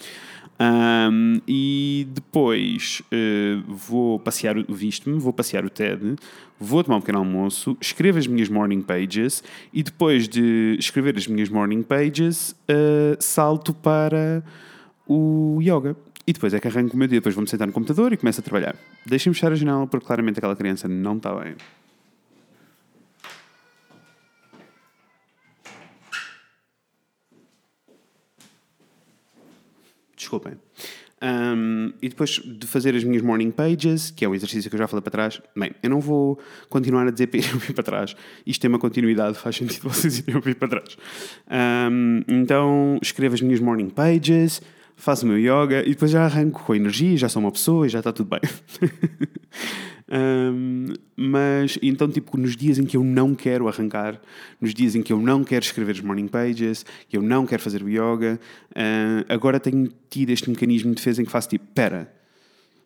Um, 0.61 1.41
e 1.49 2.07
depois 2.11 3.03
uh, 3.07 3.65
vou 3.67 4.19
passear, 4.21 4.55
visto-me, 4.69 5.19
vou 5.19 5.33
passear 5.33 5.65
o 5.65 5.71
TED, 5.71 6.17
vou 6.61 6.85
tomar 6.85 6.99
um 6.99 7.01
pequeno 7.01 7.19
almoço, 7.19 7.77
escrevo 7.81 8.19
as 8.19 8.27
minhas 8.27 8.49
morning 8.49 8.81
pages 8.81 9.43
e 9.73 9.83
depois 9.83 10.29
de 10.29 10.77
escrever 10.79 11.17
as 11.17 11.27
minhas 11.27 11.49
morning 11.49 11.83
pages, 11.83 12.55
uh, 12.71 13.17
salto 13.19 13.75
para 13.75 14.45
o 15.07 15.59
yoga. 15.61 15.97
E 16.27 16.33
depois 16.33 16.55
é 16.55 16.61
que 16.61 16.69
arranco 16.69 16.95
o 16.95 16.97
meu 16.99 17.07
dia, 17.07 17.19
depois 17.19 17.35
vou-me 17.35 17.49
sentar 17.49 17.67
no 17.67 17.73
computador 17.73 18.13
e 18.13 18.17
começo 18.17 18.41
a 18.41 18.43
trabalhar. 18.43 18.77
Deixem-me 19.05 19.35
fechar 19.35 19.53
a 19.53 19.55
janela 19.55 19.87
porque 19.87 20.07
claramente 20.07 20.39
aquela 20.39 20.57
criança 20.57 20.89
não 20.89 21.17
está 21.17 21.35
bem. 21.35 21.55
Desculpem. 30.25 30.55
Um, 31.23 31.93
e 32.03 32.09
depois 32.09 32.31
de 32.31 32.67
fazer 32.67 32.95
as 32.95 33.05
minhas 33.05 33.23
morning 33.23 33.51
pages, 33.51 34.11
que 34.11 34.25
é 34.25 34.29
o 34.29 34.35
exercício 34.35 34.71
que 34.71 34.77
eu 34.77 34.79
já 34.79 34.87
falei 34.87 35.03
para 35.03 35.11
trás, 35.11 35.41
bem, 35.55 35.73
eu 35.83 35.91
não 35.91 36.01
vou 36.01 36.39
continuar 36.69 37.07
a 37.07 37.11
dizer 37.11 37.27
para 37.27 37.41
ir 37.41 37.73
para 37.75 37.85
trás. 37.85 38.17
Isto 38.47 38.63
tem 38.63 38.69
uma 38.69 38.79
continuidade, 38.79 39.37
faz 39.39 39.57
sentido 39.57 39.83
vocês 39.89 40.19
irem 40.19 40.37
ouvir 40.37 40.55
para 40.55 40.69
trás. 40.69 40.97
Um, 41.91 42.23
então 42.27 42.99
escrevo 43.03 43.35
as 43.35 43.43
minhas 43.43 43.61
morning 43.61 43.91
pages, 43.91 44.63
faço 44.97 45.27
o 45.27 45.29
meu 45.29 45.39
yoga 45.39 45.83
e 45.83 45.91
depois 45.91 46.11
já 46.11 46.25
arranco 46.25 46.63
com 46.63 46.73
a 46.73 46.77
energia, 46.77 47.17
já 47.19 47.29
sou 47.29 47.43
uma 47.43 47.53
pessoa 47.53 47.87
e 47.87 47.91
já 47.91 47.99
está 47.99 48.13
tudo 48.13 48.31
bem. 48.31 48.41
Um, 50.15 50.95
mas 51.17 51.77
então, 51.83 52.09
tipo, 52.09 52.37
nos 52.39 52.57
dias 52.57 52.79
em 52.79 52.85
que 52.85 52.97
eu 52.97 53.03
não 53.03 53.35
quero 53.35 53.67
arrancar, 53.67 54.21
nos 54.61 54.73
dias 54.73 54.95
em 54.95 55.03
que 55.03 55.13
eu 55.13 55.21
não 55.21 55.43
quero 55.43 55.65
escrever 55.65 55.93
os 55.93 56.01
morning 56.01 56.29
pages, 56.29 56.87
que 57.09 57.17
eu 57.17 57.23
não 57.23 57.45
quero 57.45 57.61
fazer 57.61 57.83
o 57.83 57.89
yoga, 57.89 58.39
uh, 58.71 59.25
agora 59.29 59.59
tenho 59.59 59.91
tido 60.09 60.31
este 60.31 60.49
mecanismo 60.49 60.91
de 60.91 60.97
defesa 60.97 61.21
em 61.21 61.25
que 61.25 61.33
faço 61.33 61.49
tipo: 61.49 61.67
pera, 61.75 62.15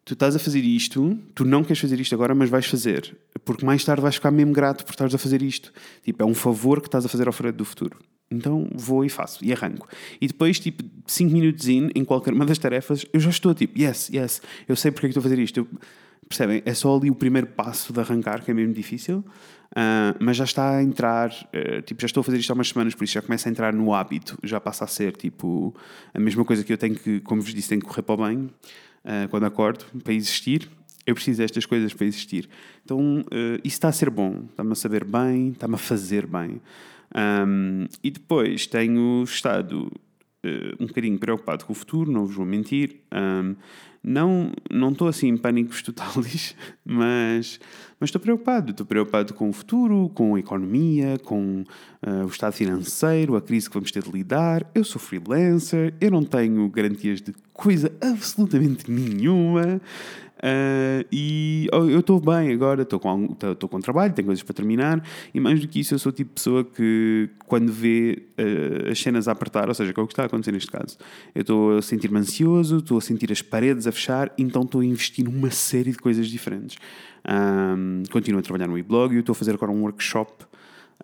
tu 0.06 0.14
estás 0.14 0.34
a 0.34 0.38
fazer 0.38 0.64
isto, 0.64 1.18
tu 1.34 1.44
não 1.44 1.62
queres 1.62 1.78
fazer 1.78 2.00
isto 2.00 2.14
agora, 2.14 2.34
mas 2.34 2.48
vais 2.48 2.64
fazer, 2.64 3.14
porque 3.44 3.64
mais 3.64 3.84
tarde 3.84 4.00
vais 4.00 4.14
ficar 4.14 4.30
mesmo 4.30 4.54
grato 4.54 4.84
por 4.86 4.92
estares 4.92 5.14
a 5.14 5.18
fazer 5.18 5.42
isto. 5.42 5.70
Tipo, 6.02 6.22
é 6.22 6.26
um 6.26 6.34
favor 6.34 6.80
que 6.80 6.88
estás 6.88 7.04
a 7.04 7.08
fazer 7.10 7.26
ao 7.26 7.32
Fred 7.32 7.56
do 7.56 7.64
futuro. 7.64 7.98
Então 8.30 8.68
vou 8.74 9.04
e 9.04 9.10
faço, 9.10 9.44
e 9.44 9.52
arranco. 9.52 9.86
E 10.18 10.26
depois, 10.26 10.58
tipo, 10.58 10.82
5 11.06 11.30
minutos 11.30 11.68
in, 11.68 11.90
em 11.94 12.04
qualquer 12.04 12.32
uma 12.32 12.46
das 12.46 12.58
tarefas, 12.58 13.04
eu 13.12 13.20
já 13.20 13.30
estou 13.30 13.54
tipo, 13.54 13.78
yes, 13.78 14.08
yes, 14.10 14.40
eu 14.66 14.76
sei 14.76 14.90
porque 14.90 15.06
é 15.06 15.08
que 15.08 15.18
estou 15.18 15.20
a 15.20 15.24
fazer 15.30 15.38
isto. 15.38 15.60
Eu, 15.60 15.68
Percebem? 16.28 16.62
É 16.66 16.74
só 16.74 16.96
ali 16.96 17.10
o 17.10 17.14
primeiro 17.14 17.46
passo 17.46 17.92
de 17.92 18.00
arrancar 18.00 18.44
que 18.44 18.50
é 18.50 18.54
mesmo 18.54 18.74
difícil, 18.74 19.18
uh, 19.18 20.14
mas 20.20 20.36
já 20.36 20.44
está 20.44 20.76
a 20.76 20.82
entrar, 20.82 21.30
uh, 21.30 21.80
tipo, 21.82 22.00
já 22.02 22.06
estou 22.06 22.20
a 22.20 22.24
fazer 22.24 22.38
isto 22.38 22.50
há 22.50 22.54
umas 22.54 22.68
semanas, 22.68 22.94
por 22.94 23.04
isso 23.04 23.14
já 23.14 23.22
começa 23.22 23.48
a 23.48 23.50
entrar 23.50 23.72
no 23.72 23.94
hábito, 23.94 24.38
já 24.42 24.60
passa 24.60 24.84
a 24.84 24.86
ser 24.86 25.16
tipo 25.16 25.74
a 26.12 26.20
mesma 26.20 26.44
coisa 26.44 26.62
que 26.62 26.72
eu 26.72 26.76
tenho 26.76 26.94
que, 26.94 27.20
como 27.20 27.40
vos 27.40 27.54
disse, 27.54 27.70
tenho 27.70 27.80
que 27.80 27.86
correr 27.86 28.02
para 28.02 28.14
o 28.14 28.16
banho 28.18 28.50
uh, 29.04 29.28
quando 29.30 29.44
acordo 29.44 29.86
para 30.04 30.12
existir. 30.12 30.68
Eu 31.06 31.14
preciso 31.14 31.38
destas 31.38 31.64
coisas 31.64 31.94
para 31.94 32.04
existir. 32.06 32.50
Então, 32.84 33.24
isso 33.64 33.76
está 33.76 33.88
a 33.88 33.92
ser 33.92 34.10
bom. 34.10 34.44
Está-me 34.50 34.72
a 34.72 34.74
saber 34.74 35.06
bem, 35.06 35.52
está-me 35.52 35.76
a 35.76 35.78
fazer 35.78 36.26
bem. 36.26 36.60
Um, 37.46 37.86
e 38.04 38.10
depois 38.10 38.66
tenho 38.66 39.22
estado 39.24 39.90
um 40.78 40.86
bocadinho 40.86 41.18
preocupado 41.18 41.64
com 41.64 41.72
o 41.72 41.74
futuro, 41.74 42.12
não 42.12 42.26
vos 42.26 42.36
vou 42.36 42.44
mentir. 42.44 43.00
Um, 43.10 43.56
não 44.02 44.52
não 44.70 44.90
estou 44.90 45.08
assim 45.08 45.28
em 45.28 45.36
pânicos 45.36 45.82
totais, 45.82 46.54
mas, 46.84 47.60
mas 47.98 48.08
estou 48.08 48.20
preocupado. 48.20 48.70
Estou 48.70 48.86
preocupado 48.86 49.34
com 49.34 49.48
o 49.48 49.52
futuro, 49.52 50.10
com 50.14 50.34
a 50.34 50.40
economia, 50.40 51.18
com 51.24 51.64
uh, 52.06 52.24
o 52.24 52.28
estado 52.28 52.52
financeiro, 52.52 53.36
a 53.36 53.42
crise 53.42 53.68
que 53.68 53.74
vamos 53.74 53.90
ter 53.90 54.02
de 54.02 54.10
lidar. 54.10 54.64
Eu 54.74 54.84
sou 54.84 55.00
freelancer, 55.00 55.94
eu 56.00 56.10
não 56.10 56.22
tenho 56.22 56.68
garantias 56.68 57.20
de 57.20 57.34
coisa 57.52 57.92
absolutamente 58.00 58.90
nenhuma. 58.90 59.80
Uh, 60.38 61.04
e 61.10 61.68
oh, 61.72 61.84
eu 61.88 62.00
estou 62.00 62.20
bem 62.20 62.52
agora, 62.52 62.82
estou 62.82 63.00
com, 63.00 63.28
com 63.28 63.80
trabalho, 63.80 64.12
tenho 64.14 64.26
coisas 64.26 64.42
para 64.42 64.54
terminar, 64.54 65.02
e 65.34 65.40
mais 65.40 65.60
do 65.60 65.66
que 65.66 65.80
isso, 65.80 65.94
eu 65.94 65.98
sou 65.98 66.10
o 66.10 66.14
tipo 66.14 66.28
de 66.28 66.34
pessoa 66.34 66.64
que, 66.64 67.28
quando 67.46 67.72
vê 67.72 68.22
uh, 68.38 68.90
as 68.90 69.00
cenas 69.00 69.26
a 69.26 69.32
apertar, 69.32 69.68
ou 69.68 69.74
seja, 69.74 69.92
que 69.92 69.98
é 69.98 70.02
o 70.02 70.06
que 70.06 70.12
está 70.12 70.22
a 70.22 70.26
acontecer 70.26 70.52
neste 70.52 70.70
caso, 70.70 70.96
eu 71.34 71.40
estou 71.40 71.78
a 71.78 71.82
sentir-me 71.82 72.18
ansioso, 72.18 72.78
estou 72.78 72.98
a 72.98 73.00
sentir 73.00 73.32
as 73.32 73.42
paredes 73.42 73.86
a 73.86 73.92
fechar, 73.92 74.32
então 74.38 74.62
estou 74.62 74.80
a 74.80 74.84
investir 74.84 75.24
numa 75.24 75.50
série 75.50 75.90
de 75.90 75.98
coisas 75.98 76.28
diferentes. 76.28 76.76
Um, 77.28 78.04
continuo 78.10 78.38
a 78.38 78.42
trabalhar 78.42 78.68
no 78.68 78.78
e-blog, 78.78 79.14
estou 79.16 79.32
a 79.32 79.36
fazer 79.36 79.52
agora 79.54 79.72
um 79.72 79.82
workshop 79.82 80.46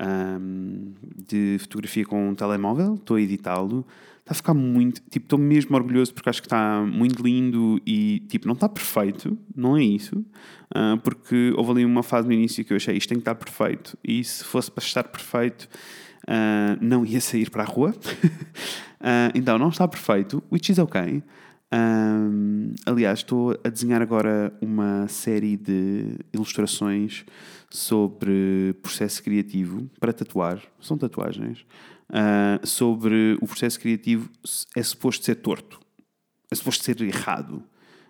um, 0.01 0.93
de 1.29 1.57
fotografia 1.61 2.05
com 2.05 2.31
um 2.31 2.35
telemóvel, 2.35 2.95
estou 2.95 3.17
a 3.17 3.21
editá-lo 3.21 3.87
está 4.25 4.33
a 4.33 4.35
ficar 4.35 4.55
muito. 4.55 5.03
Tipo, 5.11 5.27
estou 5.27 5.39
mesmo 5.39 5.77
orgulhoso 5.77 6.13
porque 6.13 6.29
acho 6.31 6.41
que 6.41 6.47
está 6.47 6.81
muito 6.81 7.23
lindo 7.23 7.81
e, 7.87 8.21
tipo, 8.29 8.47
não 8.47 8.55
está 8.55 8.69
perfeito, 8.69 9.39
não 9.55 9.77
é 9.77 9.83
isso. 9.83 10.17
Uh, 10.75 10.99
porque 11.03 11.53
houve 11.57 11.73
ali 11.73 11.85
uma 11.85 12.03
fase 12.03 12.27
no 12.27 12.33
início 12.33 12.65
que 12.65 12.73
eu 12.73 12.77
achei 12.77 12.97
isto 12.97 13.09
tem 13.09 13.19
que 13.19 13.23
estar 13.23 13.35
perfeito 13.35 13.97
e 14.03 14.25
se 14.25 14.43
fosse 14.43 14.71
para 14.71 14.83
estar 14.83 15.05
perfeito, 15.05 15.69
uh, 16.25 16.79
não 16.81 17.05
ia 17.05 17.21
sair 17.21 17.51
para 17.51 17.63
a 17.63 17.67
rua. 17.67 17.91
uh, 17.91 19.05
então, 19.35 19.59
não 19.59 19.69
está 19.69 19.87
perfeito, 19.87 20.43
which 20.51 20.73
is 20.73 20.79
ok. 20.79 21.23
aliás, 22.87 23.19
estou 23.19 23.59
a 23.63 23.69
desenhar 23.69 24.01
agora 24.01 24.53
uma 24.61 25.07
série 25.07 25.57
de 25.57 26.17
ilustrações 26.33 27.27
sobre 27.75 28.73
processo 28.81 29.21
criativo 29.21 29.91
para 29.99 30.13
tatuar. 30.13 30.63
São 30.81 30.97
tatuagens 30.97 31.67
uh, 32.09 32.65
sobre 32.65 33.37
o 33.41 33.47
processo 33.49 33.81
criativo 33.81 34.31
é 34.77 34.83
suposto 34.83 35.25
ser 35.25 35.35
torto, 35.35 35.81
é 36.49 36.55
suposto 36.55 36.85
ser 36.85 37.01
errado, 37.01 37.65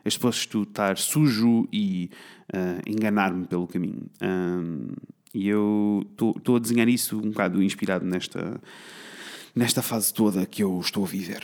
é 0.05 0.11
suposto 0.11 0.65
estar 0.65 0.99
sujo 0.99 1.67
e 1.73 2.11
uh, 2.53 2.83
enganar-me 2.87 3.47
pelo 3.47 3.67
caminho. 3.67 4.03
Um, 4.23 4.89
e 5.33 5.49
eu 5.49 6.03
estou 6.11 6.57
a 6.57 6.59
desenhar 6.59 6.87
isso 6.87 7.17
um 7.17 7.31
bocado 7.31 7.63
inspirado 7.63 8.05
nesta, 8.05 8.61
nesta 9.55 9.81
fase 9.81 10.13
toda 10.13 10.45
que 10.45 10.63
eu 10.63 10.79
estou 10.79 11.05
a 11.05 11.09
viver. 11.09 11.43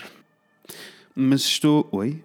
Mas 1.16 1.40
estou. 1.40 1.88
Oi? 1.90 2.22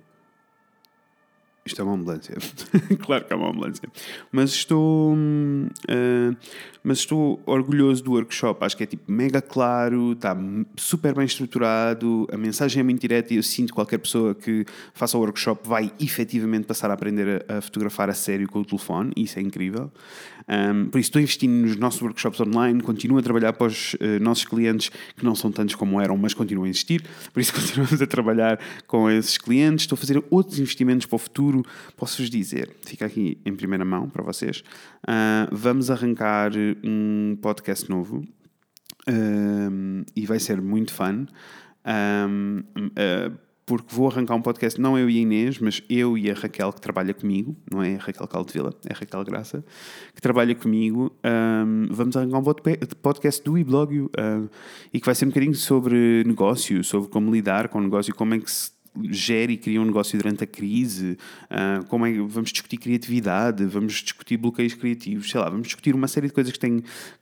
Isto 1.68 1.82
é 1.82 1.84
uma 1.84 1.96
ambulância. 1.96 2.36
claro 3.02 3.26
que 3.26 3.34
é 3.34 3.36
uma 3.36 3.50
ambulância. 3.50 3.90
Mas 4.32 4.52
estou. 4.52 5.16
Uh, 5.16 6.36
mas 6.84 7.00
estou 7.00 7.42
orgulhoso 7.48 8.04
do 8.04 8.12
workshop. 8.12 8.64
Acho 8.64 8.78
que 8.78 8.84
é 8.84 8.86
tipo 8.86 9.12
mega 9.12 9.42
claro, 9.42 10.12
está 10.12 10.38
super 10.78 11.16
bem 11.16 11.26
estruturado, 11.26 12.28
a 12.32 12.38
mensagem 12.38 12.82
é 12.82 12.84
muito 12.84 13.02
direta 13.02 13.34
e 13.34 13.38
eu 13.38 13.44
sinto 13.44 13.70
que 13.70 13.74
qualquer 13.74 13.98
pessoa 13.98 14.36
que 14.36 14.64
faça 14.94 15.18
o 15.18 15.22
workshop 15.22 15.68
vai 15.68 15.92
efetivamente 16.00 16.68
passar 16.68 16.92
a 16.92 16.94
aprender 16.94 17.44
a, 17.50 17.58
a 17.58 17.62
fotografar 17.62 18.08
a 18.12 18.14
sério 18.14 18.48
com 18.48 18.60
o 18.60 18.66
telefone. 18.66 19.12
Isso 19.18 19.40
é 19.40 19.42
incrível. 19.42 19.92
Um, 20.48 20.90
por 20.90 21.00
isso, 21.00 21.08
estou 21.08 21.22
investindo 21.22 21.52
nos 21.52 21.76
nossos 21.76 22.02
workshops 22.02 22.40
online, 22.40 22.82
continuo 22.82 23.18
a 23.18 23.22
trabalhar 23.22 23.54
para 23.54 23.68
os 23.68 23.96
uh, 23.96 24.22
nossos 24.22 24.46
clientes, 24.46 24.92
que 25.16 25.26
não 25.26 25.34
são 25.34 25.52
tantos 25.52 25.74
como 25.76 26.00
eram, 26.00 26.16
mas 26.18 26.34
continuam 26.34 26.66
a 26.66 26.70
existir. 26.70 27.04
Por 27.34 27.40
isso, 27.40 27.54
continuamos 27.56 28.00
a 28.02 28.08
trabalhar 28.08 28.60
com 28.86 29.10
esses 29.10 29.38
clientes. 29.38 29.84
Estou 29.84 29.96
a 29.96 30.00
fazer 30.00 30.24
outros 30.30 30.60
investimentos 30.60 31.06
para 31.08 31.16
o 31.16 31.20
futuro. 31.20 31.55
Posso-vos 31.96 32.30
dizer, 32.30 32.76
fica 32.86 33.06
aqui 33.06 33.40
em 33.46 33.56
primeira 33.56 33.86
mão 33.86 34.10
para 34.10 34.24
vocês. 34.24 34.64
Uh, 35.04 35.48
vamos 35.52 35.90
arrancar 35.92 36.52
um 36.84 37.38
podcast 37.42 37.90
novo 37.90 38.24
e 40.16 40.26
vai 40.26 40.40
ser 40.40 40.62
muito 40.62 40.92
fun. 40.92 41.28
Um, 41.86 42.64
uh, 42.78 43.46
porque 43.66 43.96
vou 43.96 44.08
arrancar 44.08 44.36
um 44.36 44.42
podcast, 44.42 44.80
não 44.80 44.98
eu 44.98 45.10
e 45.10 45.18
a 45.18 45.22
Inês, 45.22 45.58
mas 45.58 45.82
eu 45.90 46.16
e 46.16 46.30
a 46.30 46.36
Raquel 46.36 46.72
que 46.72 46.80
trabalha 46.80 47.16
comigo, 47.16 47.56
não 47.72 47.82
é 47.82 47.96
a 47.96 47.98
Raquel 47.98 48.28
Caldevila, 48.28 48.72
é 48.88 48.94
a 48.94 48.96
Raquel 48.96 49.24
Graça, 49.24 49.66
que 50.14 50.22
trabalha 50.22 50.54
comigo. 50.54 51.12
Um, 51.24 51.88
vamos 51.90 52.16
arrancar 52.16 52.38
um 52.38 52.44
podcast 53.02 53.44
do 53.44 53.58
e-blog 53.58 54.02
uh, 54.02 54.10
e 54.94 55.00
que 55.00 55.06
vai 55.06 55.16
ser 55.16 55.26
um 55.26 55.30
bocadinho 55.30 55.56
sobre 55.56 56.24
negócio, 56.26 56.84
sobre 56.84 57.10
como 57.10 57.32
lidar 57.32 57.68
com 57.70 57.80
o 57.80 57.82
negócio, 57.82 58.14
como 58.14 58.36
é 58.36 58.40
que 58.40 58.52
se 58.52 58.75
gera 59.10 59.52
e 59.52 59.58
cria 59.58 59.82
um 59.82 59.86
negócio 59.86 60.18
durante 60.18 60.44
a 60.44 60.48
crise, 60.48 61.18
uh, 61.46 61.86
como 61.88 62.06
é 62.06 62.14
vamos 62.14 62.52
discutir 62.52 62.78
criatividade, 62.78 63.66
vamos 63.66 63.94
discutir 63.94 64.38
bloqueios 64.38 64.74
criativos, 64.74 65.30
sei 65.30 65.40
lá, 65.40 65.50
vamos 65.50 65.68
discutir 65.68 65.94
uma 65.94 66.08
série 66.08 66.28
de 66.28 66.34
coisas 66.34 66.52
que 66.52 66.60
têm, 66.60 66.82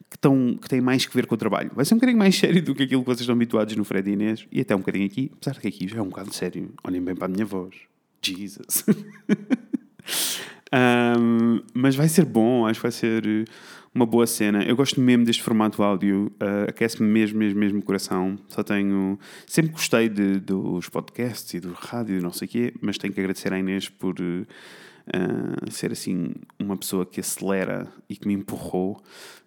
que, 0.09 0.17
tão, 0.19 0.57
que 0.61 0.67
têm 0.69 0.81
mais 0.81 1.05
que 1.05 1.15
ver 1.15 1.25
com 1.25 1.35
o 1.35 1.37
trabalho. 1.37 1.71
Vai 1.73 1.85
ser 1.85 1.93
um 1.93 1.97
bocadinho 1.97 2.19
mais 2.19 2.35
sério 2.37 2.61
do 2.61 2.75
que 2.75 2.83
aquilo 2.83 3.01
que 3.01 3.07
vocês 3.07 3.21
estão 3.21 3.35
habituados 3.35 3.75
no 3.75 3.83
Fred 3.83 4.09
e 4.09 4.13
Inês, 4.13 4.45
e 4.51 4.61
até 4.61 4.75
um 4.75 4.79
bocadinho 4.79 5.05
aqui, 5.05 5.31
apesar 5.33 5.53
de 5.53 5.59
que 5.59 5.67
aqui 5.67 5.87
já 5.87 5.97
é 5.97 6.01
um 6.01 6.09
bocado 6.09 6.33
sério. 6.33 6.73
Olhem 6.83 7.01
bem 7.01 7.15
para 7.15 7.25
a 7.25 7.29
minha 7.29 7.45
voz. 7.45 7.75
Jesus. 8.21 8.85
um, 11.19 11.61
mas 11.73 11.95
vai 11.95 12.07
ser 12.07 12.25
bom, 12.25 12.65
acho 12.65 12.79
que 12.79 12.83
vai 12.83 12.91
ser 12.91 13.45
uma 13.93 14.05
boa 14.05 14.25
cena. 14.25 14.63
Eu 14.63 14.75
gosto 14.75 14.99
mesmo 14.99 15.23
deste 15.23 15.43
formato 15.43 15.83
áudio, 15.83 16.31
uh, 16.41 16.69
aquece-me 16.69 17.07
mesmo, 17.07 17.37
mesmo, 17.37 17.59
mesmo 17.59 17.79
o 17.79 17.83
coração. 17.83 18.37
Só 18.49 18.63
tenho. 18.63 19.19
Sempre 19.45 19.73
gostei 19.73 20.09
de, 20.09 20.39
dos 20.39 20.89
podcasts 20.89 21.53
e 21.53 21.59
do 21.59 21.73
rádio 21.73 22.17
e 22.17 22.21
não 22.21 22.31
sei 22.31 22.47
o 22.47 22.51
quê, 22.51 22.73
mas 22.81 22.97
tenho 22.97 23.13
que 23.13 23.19
agradecer 23.19 23.53
à 23.53 23.59
Inês 23.59 23.89
por 23.89 24.15
uh, 24.19 25.71
ser 25.71 25.91
assim 25.91 26.31
uma 26.57 26.75
pessoa 26.75 27.05
que 27.05 27.19
acelera 27.19 27.87
e 28.09 28.15
que 28.15 28.27
me 28.27 28.33
empurrou 28.33 29.01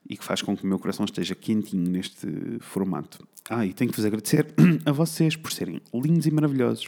e 0.09 0.17
que 0.17 0.25
faz 0.25 0.41
com 0.41 0.57
que 0.57 0.62
o 0.62 0.67
meu 0.67 0.79
coração 0.79 1.05
esteja 1.05 1.35
quentinho 1.35 1.91
neste 1.91 2.29
formato. 2.61 3.26
Ah, 3.50 3.67
e 3.67 3.73
tenho 3.73 3.91
que 3.91 3.97
vos 3.97 4.05
agradecer 4.05 4.47
a 4.87 4.93
vocês 4.93 5.35
por 5.35 5.53
serem 5.53 5.81
lindos 5.93 6.26
e 6.26 6.31
maravilhosos 6.31 6.87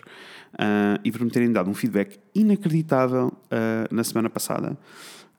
uh, 0.54 1.00
e 1.02 1.10
por 1.10 1.22
me 1.22 1.30
terem 1.30 1.50
dado 1.50 1.68
um 1.68 1.74
feedback 1.74 2.18
inacreditável 2.34 3.32
na 3.90 4.04
semana 4.04 4.30
passada. 4.30 4.78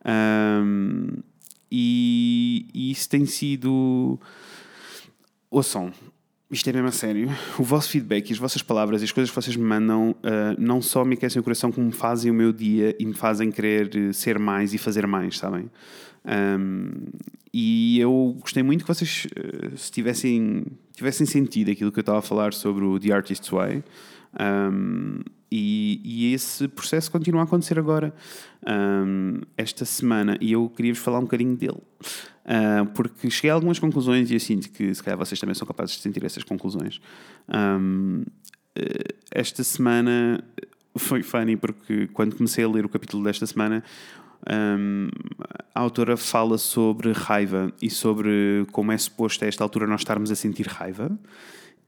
Um, 0.06 1.22
e, 1.72 2.68
e 2.74 2.92
isso 2.92 3.08
tem 3.10 3.26
sido. 3.26 4.20
Ouçam, 5.52 5.92
isto 6.52 6.68
é 6.70 6.74
mesmo 6.74 6.88
a 6.88 6.92
sério. 6.92 7.30
O 7.60 7.64
vosso 7.64 7.90
feedback 7.90 8.30
e 8.30 8.34
as 8.34 8.40
vossas 8.40 8.62
palavras 8.62 9.02
e 9.02 9.06
as 9.06 9.12
coisas 9.12 9.30
que 9.30 9.36
vocês 9.36 9.56
me 9.56 9.64
mandam 9.64 10.12
uh, 10.12 10.60
não 10.60 10.82
só 10.82 11.06
me 11.06 11.14
aquecem 11.14 11.40
o 11.40 11.44
coração, 11.44 11.72
como 11.72 11.88
me 11.88 11.94
fazem 11.94 12.32
o 12.32 12.34
meu 12.34 12.52
dia 12.52 12.96
e 13.00 13.06
me 13.06 13.14
fazem 13.14 13.52
querer 13.52 14.14
ser 14.14 14.40
mais 14.40 14.74
e 14.74 14.78
fazer 14.78 15.06
mais, 15.06 15.38
sabem? 15.38 15.70
Um, 16.26 16.90
e 17.54 18.00
eu 18.00 18.36
gostei 18.40 18.64
muito 18.64 18.84
que 18.84 18.88
vocês, 18.88 19.28
uh, 19.28 19.78
se 19.78 19.92
tivessem, 19.92 20.66
tivessem 20.96 21.26
sentido 21.26 21.72
aquilo 21.72 21.92
que 21.92 22.00
eu 22.00 22.02
estava 22.02 22.20
a 22.20 22.24
falar 22.24 22.54
sobre 22.54 22.84
o 22.84 23.00
The 23.00 23.12
Artist's 23.12 23.50
Way. 23.50 23.84
Um, 24.40 25.22
e, 25.51 26.01
e, 26.03 26.34
esse 26.34 26.68
processo 26.68 27.12
continua 27.12 27.41
a 27.41 27.44
acontecer 27.44 27.79
agora, 27.79 28.13
um, 28.68 29.41
esta 29.58 29.84
semana, 29.86 30.38
e 30.39 30.51
eu 30.51 30.70
queria-vos 30.70 31.01
falar 31.01 31.20
um 31.20 31.24
bocadinho 31.24 31.56
dele. 31.56 31.82
Uh, 32.46 32.86
porque 32.94 33.29
cheguei 33.29 33.51
a 33.51 33.53
algumas 33.53 33.79
conclusões 33.79 34.29
e 34.32 34.34
eu 34.34 34.39
sinto 34.39 34.70
que 34.72 34.94
se 34.94 35.03
calhar 35.03 35.18
vocês 35.18 35.39
também 35.39 35.53
são 35.53 35.68
capazes 35.68 35.96
de 35.96 36.01
sentir 36.01 36.24
essas 36.24 36.44
conclusões. 36.44 37.00
Um, 37.48 38.24
uh, 38.77 39.13
esta 39.32 39.63
semana 39.63 40.44
foi 40.96 41.24
funny 41.24 41.56
porque 41.56 42.08
quando 42.08 42.36
comecei 42.36 42.63
a 42.63 42.70
ler 42.70 42.86
o 42.86 42.89
capítulo 42.89 43.24
desta 43.24 43.46
semana, 43.46 43.84
um, 44.50 45.10
a 45.74 45.79
autora 45.79 46.15
fala 46.15 46.58
sobre 46.58 47.12
raiva 47.12 47.72
e 47.82 47.89
sobre 47.89 48.65
como 48.72 48.91
é 48.91 48.98
suposto 48.98 49.44
a 49.44 49.48
esta 49.48 49.63
altura 49.63 49.86
nós 49.86 50.01
estarmos 50.01 50.32
a 50.32 50.36
sentir 50.36 50.68
raiva. 50.68 51.12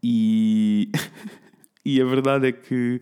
E, 0.03 0.91
e 1.86 2.01
a 2.01 2.06
verdade 2.06 2.48
é 2.48 2.51
que 2.51 3.01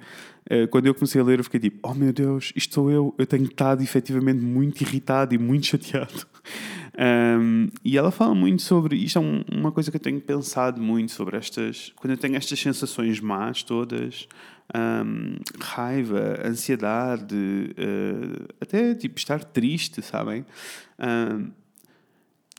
quando 0.72 0.88
eu 0.88 0.96
comecei 0.96 1.22
a 1.22 1.24
ler, 1.24 1.40
eu 1.40 1.44
fiquei 1.44 1.60
tipo: 1.60 1.80
Oh 1.84 1.94
meu 1.94 2.12
Deus, 2.12 2.52
isto 2.56 2.74
sou 2.74 2.90
eu. 2.90 3.14
Eu 3.18 3.28
tenho 3.28 3.46
estado 3.46 3.84
efetivamente 3.84 4.42
muito 4.42 4.82
irritado 4.82 5.36
e 5.36 5.38
muito 5.38 5.68
chateado. 5.68 6.28
Um, 7.00 7.70
e 7.82 7.98
ela 7.98 8.12
fala 8.12 8.36
muito 8.36 8.62
sobre. 8.62 8.98
Isto 8.98 9.20
é 9.20 9.22
um, 9.22 9.42
uma 9.50 9.72
coisa 9.72 9.90
que 9.90 9.96
eu 9.96 10.02
tenho 10.02 10.20
pensado 10.20 10.82
muito 10.82 11.14
sobre 11.14 11.38
estas. 11.38 11.94
Quando 11.96 12.12
eu 12.12 12.18
tenho 12.18 12.36
estas 12.36 12.60
sensações 12.60 13.22
más 13.22 13.64
todas, 13.64 14.28
um, 14.76 15.38
raiva, 15.62 16.42
ansiedade, 16.44 17.36
uh, 17.36 18.54
até 18.60 18.94
tipo 18.96 19.18
estar 19.18 19.42
triste, 19.46 20.02
sabem? 20.02 20.46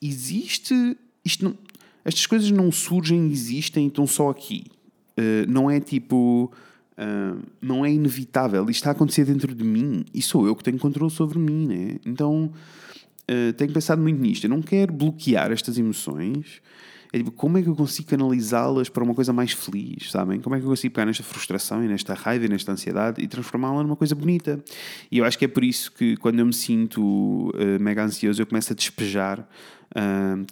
Existe. 0.00 0.96
Isto 1.22 1.44
não, 1.44 1.58
estas 2.02 2.26
coisas 2.26 2.50
não 2.50 2.72
surgem, 2.72 3.30
existem, 3.30 3.88
estão 3.88 4.06
só 4.06 4.30
aqui. 4.30 4.64
Uh, 5.18 5.44
não 5.46 5.70
é 5.70 5.80
tipo 5.80 6.50
Não 7.60 7.84
é 7.84 7.92
inevitável, 7.92 8.62
isto 8.64 8.80
está 8.80 8.90
a 8.90 8.92
acontecer 8.92 9.24
dentro 9.24 9.54
de 9.54 9.64
mim 9.64 10.04
e 10.12 10.20
sou 10.20 10.46
eu 10.46 10.54
que 10.54 10.62
tenho 10.62 10.78
controle 10.78 11.10
sobre 11.10 11.38
mim, 11.38 11.66
né? 11.66 11.96
Então 12.04 12.52
uh, 13.30 13.52
tenho 13.54 13.72
pensado 13.72 14.02
muito 14.02 14.20
nisto. 14.20 14.44
Eu 14.44 14.50
não 14.50 14.60
quero 14.60 14.92
bloquear 14.92 15.52
estas 15.52 15.78
emoções. 15.78 16.60
É 17.12 17.18
tipo, 17.18 17.32
como 17.32 17.58
é 17.58 17.62
que 17.62 17.68
eu 17.68 17.74
consigo 17.74 18.08
canalizá-las 18.08 18.88
para 18.88 19.02
uma 19.02 19.14
coisa 19.14 19.32
mais 19.32 19.50
feliz, 19.52 20.12
sabem? 20.12 20.40
Como 20.40 20.54
é 20.54 20.60
que 20.60 20.64
eu 20.64 20.70
consigo 20.70 20.94
pegar 20.94 21.06
nesta 21.06 21.24
frustração 21.24 21.84
e 21.84 21.88
nesta 21.88 22.14
raiva 22.14 22.44
e 22.44 22.48
nesta 22.48 22.70
ansiedade 22.70 23.20
e 23.20 23.26
transformá-la 23.26 23.82
numa 23.82 23.96
coisa 23.96 24.14
bonita? 24.14 24.62
E 25.10 25.18
eu 25.18 25.24
acho 25.24 25.36
que 25.36 25.44
é 25.44 25.48
por 25.48 25.64
isso 25.64 25.90
que 25.90 26.16
quando 26.18 26.38
eu 26.38 26.46
me 26.46 26.52
sinto 26.52 27.50
uh, 27.50 27.80
mega 27.80 28.04
ansioso, 28.04 28.40
eu 28.40 28.46
começo 28.46 28.72
a 28.72 28.76
despejar 28.76 29.48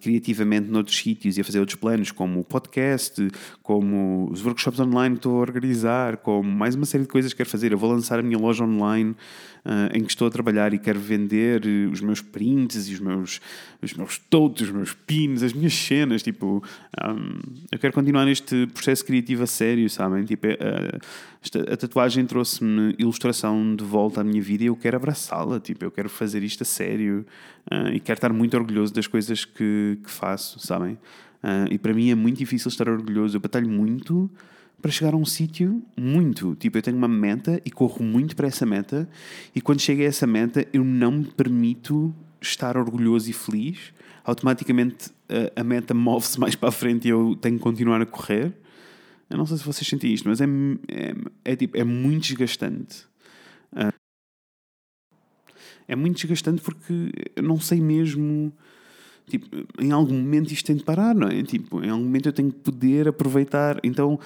criativamente 0.01 0.69
noutros 0.69 0.97
sítios 0.97 1.39
e 1.39 1.41
a 1.41 1.45
fazer 1.45 1.61
outros 1.61 1.77
planos, 1.77 2.11
como 2.11 2.41
o 2.41 2.45
podcast, 2.45 3.29
como 3.63 4.29
os 4.33 4.45
workshops 4.45 4.81
online 4.81 5.15
que 5.15 5.21
estou 5.21 5.37
a 5.37 5.41
organizar, 5.41 6.17
como 6.19 6.51
mais 6.51 6.75
uma 6.75 6.85
série 6.85 7.05
de 7.05 7.09
coisas 7.09 7.33
que 7.33 7.37
quero 7.37 7.49
fazer. 7.49 7.73
Eu 7.73 7.79
vou 7.79 7.91
lançar 7.91 8.19
a 8.19 8.23
minha 8.23 8.39
loja 8.39 8.65
online 8.65 9.15
uh, 9.65 9.97
em 9.97 10.03
que 10.03 10.11
estou 10.11 10.27
a 10.27 10.31
trabalhar 10.31 10.73
e 10.73 10.79
quero 10.79 10.99
vender 10.99 11.63
os 11.93 12.01
meus 12.01 12.21
prints 12.21 12.89
e 12.89 12.95
os 12.95 13.01
meus, 13.01 13.41
os 13.83 13.95
meus 13.95 14.19
totes, 14.19 14.69
os 14.69 14.73
meus 14.73 14.93
pins, 14.93 15.43
as 15.43 15.53
minhas 15.53 15.75
cenas. 15.75 16.23
Tipo, 16.23 16.63
um, 17.05 17.39
eu 17.71 17.79
quero 17.79 17.93
continuar 17.93 18.25
neste 18.25 18.67
processo 18.69 19.05
criativo 19.05 19.43
a 19.43 19.47
sério, 19.47 19.89
sabem? 19.89 20.25
Tipo, 20.25 20.49
uh, 20.49 21.01
a 21.57 21.77
tatuagem 21.77 22.27
trouxe-me 22.27 22.95
ilustração 22.99 23.75
de 23.75 23.85
volta 23.85 24.21
à 24.21 24.25
minha 24.25 24.43
vida 24.43 24.65
e 24.65 24.67
eu 24.67 24.77
quero 24.77 24.97
abraçá-la. 24.97 25.61
Tipo, 25.61 25.85
eu 25.85 25.91
quero 25.91 26.09
fazer 26.09 26.43
isto 26.43 26.63
a 26.63 26.67
sério 26.67 27.25
uh, 27.71 27.89
e 27.89 28.01
quero 28.01 28.17
estar 28.17 28.33
muito 28.33 28.57
orgulhoso 28.57 28.93
das 28.93 29.07
coisas 29.07 29.45
que, 29.45 29.99
que 30.03 30.11
faço, 30.11 30.59
sabem? 30.59 30.99
Uh, 31.43 31.71
e 31.71 31.79
para 31.79 31.95
mim 31.95 32.11
é 32.11 32.15
muito 32.15 32.39
difícil 32.39 32.69
estar 32.69 32.89
orgulhoso. 32.89 33.37
Eu 33.37 33.41
batalho 33.41 33.69
muito 33.69 34.31
para 34.81 34.91
chegar 34.91 35.15
a 35.15 35.17
um 35.17 35.25
sítio, 35.25 35.83
muito. 35.97 36.55
Tipo, 36.57 36.79
eu 36.79 36.83
tenho 36.83 36.97
uma 36.97 37.09
meta 37.09 37.61
e 37.65 37.71
corro 37.71 38.03
muito 38.03 38.37
para 38.37 38.47
essa 38.47 38.65
meta, 38.65 39.09
e 39.55 39.61
quando 39.61 39.81
chego 39.81 40.03
a 40.03 40.05
essa 40.05 40.27
meta, 40.27 40.67
eu 40.73 40.85
não 40.85 41.11
me 41.11 41.25
permito 41.25 42.15
estar 42.41 42.77
orgulhoso 42.77 43.29
e 43.29 43.33
feliz. 43.33 43.93
Automaticamente 44.25 45.11
a, 45.29 45.61
a 45.61 45.65
meta 45.65 45.95
move-se 45.95 46.39
mais 46.39 46.55
para 46.55 46.69
a 46.69 46.73
frente 46.73 47.07
e 47.07 47.11
eu 47.11 47.37
tenho 47.41 47.57
que 47.57 47.63
continuar 47.63 48.01
a 48.01 48.07
correr. 48.07 48.53
Eu 49.31 49.37
não 49.37 49.47
sei 49.47 49.59
se 49.59 49.65
vocês 49.65 49.87
sentem 49.87 50.13
isto, 50.13 50.29
mas 50.29 50.41
é, 50.41 50.47
é, 50.89 51.15
é, 51.53 51.57
tipo, 51.57 51.77
é 51.77 51.85
muito 51.85 52.29
desgastante. 52.29 53.05
Uh, 53.73 53.93
é 55.87 55.97
muito 55.97 56.17
desgastante 56.17 56.63
porque 56.63 57.11
eu 57.37 57.43
não 57.43 57.61
sei 57.61 57.81
mesmo. 57.81 58.53
Tipo, 59.27 59.47
em 59.79 59.93
algum 59.93 60.15
momento 60.15 60.53
isto 60.53 60.67
tem 60.67 60.77
de 60.77 60.85
parar, 60.85 61.15
não 61.15 61.29
é? 61.29 61.43
Tipo, 61.43 61.85
em 61.85 61.91
algum 61.91 62.05
momento 62.05 62.27
eu 62.27 62.33
tenho 62.33 62.51
que 62.51 62.61
poder 62.61 63.09
aproveitar. 63.09 63.79
Então, 63.85 64.19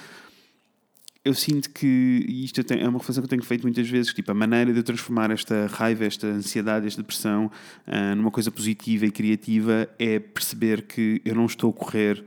eu 1.25 1.33
sinto 1.33 1.69
que, 1.69 2.25
e 2.27 2.43
isto 2.43 2.63
tenho, 2.63 2.81
é 2.81 2.87
uma 2.87 2.99
reflexão 2.99 3.21
que 3.21 3.25
eu 3.25 3.29
tenho 3.29 3.43
feito 3.43 3.63
muitas 3.63 3.89
vezes, 3.89 4.13
tipo, 4.13 4.29
a 4.31 4.33
maneira 4.33 4.73
de 4.73 4.79
eu 4.79 4.83
transformar 4.83 5.31
esta 5.31 5.67
raiva, 5.67 6.05
esta 6.05 6.27
ansiedade, 6.27 6.85
esta 6.87 7.01
depressão 7.01 7.49
uh, 7.87 8.15
numa 8.15 8.31
coisa 8.31 8.51
positiva 8.51 9.05
e 9.05 9.11
criativa 9.11 9.89
é 9.97 10.19
perceber 10.19 10.83
que 10.83 11.21
eu 11.23 11.33
não 11.35 11.45
estou 11.45 11.69
a 11.69 11.73
correr 11.73 12.23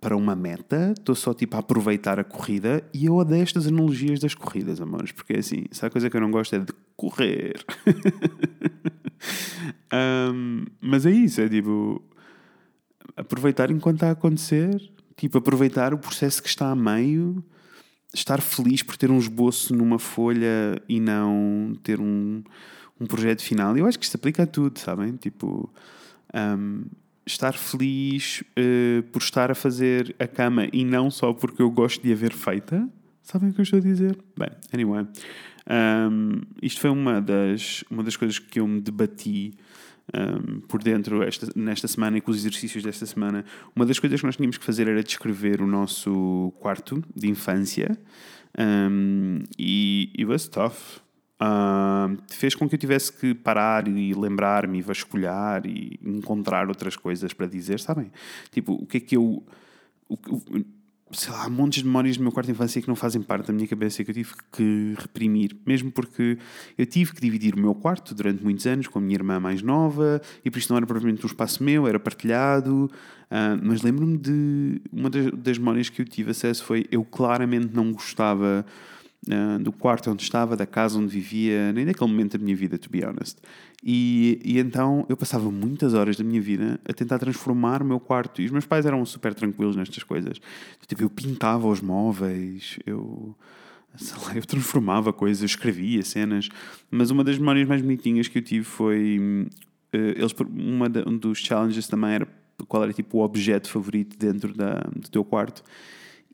para 0.00 0.16
uma 0.16 0.36
meta, 0.36 0.92
estou 0.96 1.14
só 1.14 1.32
tipo 1.32 1.56
a 1.56 1.60
aproveitar 1.60 2.20
a 2.20 2.24
corrida 2.24 2.84
e 2.92 3.06
eu 3.06 3.14
odeio 3.14 3.42
estas 3.42 3.66
analogias 3.66 4.20
das 4.20 4.34
corridas, 4.34 4.80
amores, 4.80 5.12
porque 5.12 5.32
é 5.32 5.38
assim, 5.38 5.64
se 5.70 5.84
a 5.84 5.90
coisa 5.90 6.10
que 6.10 6.16
eu 6.16 6.20
não 6.20 6.30
gosto 6.30 6.54
é 6.54 6.58
de 6.58 6.72
correr. 6.96 7.64
um, 10.32 10.64
mas 10.80 11.06
é 11.06 11.10
isso, 11.10 11.40
é 11.40 11.48
tipo 11.48 12.02
aproveitar 13.16 13.70
enquanto 13.70 13.96
está 13.96 14.08
a 14.08 14.12
acontecer, 14.12 14.78
tipo 15.16 15.38
aproveitar 15.38 15.94
o 15.94 15.98
processo 15.98 16.42
que 16.42 16.48
está 16.48 16.70
a 16.70 16.76
meio, 16.76 17.42
estar 18.14 18.40
feliz 18.40 18.82
por 18.82 18.96
ter 18.96 19.10
um 19.10 19.18
esboço 19.18 19.74
numa 19.74 19.98
folha 19.98 20.80
e 20.88 21.00
não 21.00 21.72
ter 21.82 22.00
um, 22.00 22.42
um 23.00 23.06
projeto 23.06 23.42
final. 23.42 23.76
Eu 23.76 23.86
acho 23.86 23.98
que 23.98 24.04
isto 24.04 24.16
aplica 24.16 24.42
a 24.42 24.46
tudo, 24.46 24.78
sabem? 24.78 25.16
Tipo, 25.16 25.70
um, 26.34 26.84
estar 27.26 27.54
feliz 27.54 28.42
uh, 28.58 29.02
por 29.10 29.20
estar 29.20 29.50
a 29.50 29.54
fazer 29.54 30.14
a 30.18 30.26
cama 30.26 30.68
e 30.72 30.84
não 30.84 31.10
só 31.10 31.32
porque 31.32 31.60
eu 31.60 31.70
gosto 31.70 32.02
de 32.02 32.12
a 32.12 32.16
ver 32.16 32.32
feita. 32.32 32.88
Sabem 33.22 33.50
o 33.50 33.52
que 33.52 33.60
eu 33.60 33.64
estou 33.64 33.78
a 33.78 33.82
dizer? 33.82 34.16
Bem, 34.38 34.50
anyway. 34.72 35.04
Um, 35.68 36.42
isto 36.62 36.80
foi 36.80 36.90
uma 36.90 37.20
das, 37.20 37.82
uma 37.90 38.04
das 38.04 38.16
coisas 38.16 38.38
que 38.38 38.60
eu 38.60 38.68
me 38.68 38.80
debati 38.80 39.52
um, 40.14 40.60
por 40.60 40.80
dentro 40.80 41.24
esta, 41.24 41.48
nesta 41.56 41.88
semana 41.88 42.18
e 42.18 42.20
com 42.20 42.30
os 42.30 42.36
exercícios 42.36 42.84
desta 42.84 43.04
semana. 43.04 43.44
Uma 43.74 43.84
das 43.84 43.98
coisas 43.98 44.20
que 44.20 44.26
nós 44.26 44.36
tínhamos 44.36 44.58
que 44.58 44.64
fazer 44.64 44.86
era 44.86 45.02
descrever 45.02 45.60
o 45.60 45.66
nosso 45.66 46.52
quarto 46.60 47.02
de 47.14 47.28
infância. 47.28 47.98
Um, 48.56 49.42
e 49.58 50.12
it 50.16 50.24
was 50.24 50.48
tough 50.48 51.00
fez 52.28 52.54
com 52.54 52.68
que 52.68 52.74
eu 52.74 52.78
tivesse 52.78 53.12
que 53.12 53.34
parar 53.34 53.86
e 53.88 54.14
lembrar-me 54.14 54.78
e 54.78 54.82
vasculhar 54.82 55.66
e 55.66 55.98
encontrar 56.02 56.68
outras 56.68 56.96
coisas 56.96 57.32
para 57.32 57.46
dizer, 57.46 57.80
sabem? 57.80 58.10
Tipo, 58.50 58.72
o 58.72 58.86
que 58.86 58.96
é 58.96 59.00
que 59.00 59.16
eu. 59.16 59.44
O, 60.08 60.14
o, 60.14 60.64
sei 61.12 61.32
lá, 61.32 61.44
há 61.44 61.48
montes 61.48 61.82
de 61.82 61.86
memórias 61.86 62.16
do 62.16 62.22
meu 62.22 62.32
quarto 62.32 62.46
de 62.46 62.52
infância 62.52 62.82
que 62.82 62.88
não 62.88 62.96
fazem 62.96 63.22
parte 63.22 63.46
da 63.46 63.52
minha 63.52 63.66
cabeça 63.68 64.02
e 64.02 64.04
que 64.04 64.10
eu 64.10 64.14
tive 64.14 64.32
que 64.50 64.94
reprimir, 64.98 65.56
mesmo 65.64 65.90
porque 65.92 66.36
eu 66.76 66.84
tive 66.84 67.12
que 67.12 67.20
dividir 67.20 67.54
o 67.54 67.60
meu 67.60 67.74
quarto 67.74 68.12
durante 68.14 68.42
muitos 68.42 68.66
anos 68.66 68.88
com 68.88 68.98
a 68.98 69.02
minha 69.02 69.14
irmã 69.14 69.38
mais 69.38 69.62
nova 69.62 70.20
e 70.44 70.50
por 70.50 70.58
isso 70.58 70.72
não 70.72 70.76
era 70.76 70.86
propriamente 70.86 71.24
um 71.24 71.28
espaço 71.28 71.62
meu, 71.62 71.86
era 71.86 72.00
partilhado. 72.00 72.90
Uh, 73.26 73.58
mas 73.62 73.82
lembro-me 73.82 74.18
de 74.18 74.80
uma 74.92 75.08
das, 75.08 75.30
das 75.32 75.58
memórias 75.58 75.88
que 75.88 76.02
eu 76.02 76.06
tive 76.06 76.30
acesso 76.30 76.64
foi 76.64 76.86
eu 76.90 77.04
claramente 77.04 77.70
não 77.72 77.92
gostava 77.92 78.64
uh, 79.28 79.62
do 79.62 79.72
quarto 79.72 80.10
onde 80.10 80.22
estava, 80.22 80.56
da 80.56 80.66
casa 80.66 80.98
onde 80.98 81.08
vivia, 81.08 81.72
nem 81.72 81.84
daquele 81.84 82.10
momento 82.10 82.38
da 82.38 82.44
minha 82.44 82.56
vida, 82.56 82.78
to 82.78 82.90
be 82.90 83.04
honest. 83.04 83.38
E, 83.84 84.40
e 84.44 84.58
então 84.58 85.06
eu 85.08 85.16
passava 85.16 85.50
muitas 85.50 85.94
horas 85.94 86.16
da 86.16 86.24
minha 86.24 86.40
vida 86.40 86.80
a 86.88 86.92
tentar 86.92 87.18
transformar 87.18 87.82
o 87.82 87.84
meu 87.84 88.00
quarto. 88.00 88.42
E 88.42 88.46
os 88.46 88.50
meus 88.50 88.66
pais 88.66 88.86
eram 88.86 89.04
super 89.04 89.34
tranquilos 89.34 89.76
nestas 89.76 90.02
coisas. 90.02 90.40
Tipo, 90.86 91.02
eu 91.02 91.10
pintava 91.10 91.68
os 91.68 91.80
móveis, 91.80 92.78
eu 92.86 93.36
Lá, 94.26 94.36
eu 94.36 94.44
transformava 94.44 95.12
coisas, 95.12 95.42
escrevia 95.42 96.02
cenas, 96.02 96.48
mas 96.90 97.10
uma 97.10 97.24
das 97.24 97.38
memórias 97.38 97.66
mais 97.66 97.80
bonitinhas 97.80 98.28
que 98.28 98.38
eu 98.38 98.42
tive 98.42 98.64
foi. 98.64 99.18
Uh, 99.94 99.96
eles, 99.96 100.34
uma 100.50 100.86
um 101.06 101.16
dos 101.16 101.38
challenges 101.38 101.88
também 101.88 102.10
era 102.10 102.28
qual 102.68 102.82
era 102.82 102.92
tipo 102.92 103.18
o 103.18 103.22
objeto 103.22 103.70
favorito 103.70 104.16
dentro 104.18 104.52
da, 104.54 104.80
do 104.94 105.08
teu 105.10 105.24
quarto. 105.24 105.62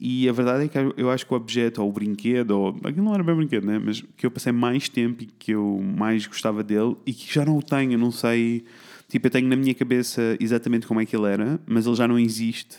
E 0.04 0.28
a 0.28 0.32
verdade 0.32 0.64
é 0.64 0.68
que 0.68 0.76
eu 1.00 1.08
acho 1.12 1.24
que 1.24 1.32
o 1.32 1.36
objeto, 1.36 1.80
ou 1.80 1.88
o 1.88 1.92
brinquedo, 1.92 2.50
ou 2.50 2.76
aquilo 2.82 3.04
não 3.04 3.14
era 3.14 3.22
bem 3.22 3.36
brinquedo, 3.36 3.64
né? 3.64 3.78
mas 3.78 4.02
que 4.16 4.26
eu 4.26 4.32
passei 4.32 4.50
mais 4.50 4.88
tempo 4.88 5.22
e 5.22 5.26
que 5.26 5.52
eu 5.52 5.80
mais 5.80 6.26
gostava 6.26 6.64
dele 6.64 6.96
e 7.06 7.12
que 7.12 7.32
já 7.32 7.44
não 7.44 7.56
o 7.56 7.62
tenho, 7.62 7.96
não 7.96 8.10
sei. 8.10 8.64
Tipo, 9.08 9.28
eu 9.28 9.30
tenho 9.30 9.46
na 9.46 9.54
minha 9.54 9.72
cabeça 9.72 10.36
exatamente 10.40 10.88
como 10.88 11.00
é 11.00 11.06
que 11.06 11.14
ele 11.14 11.28
era, 11.28 11.60
mas 11.64 11.86
ele 11.86 11.94
já 11.94 12.08
não 12.08 12.18
existe. 12.18 12.78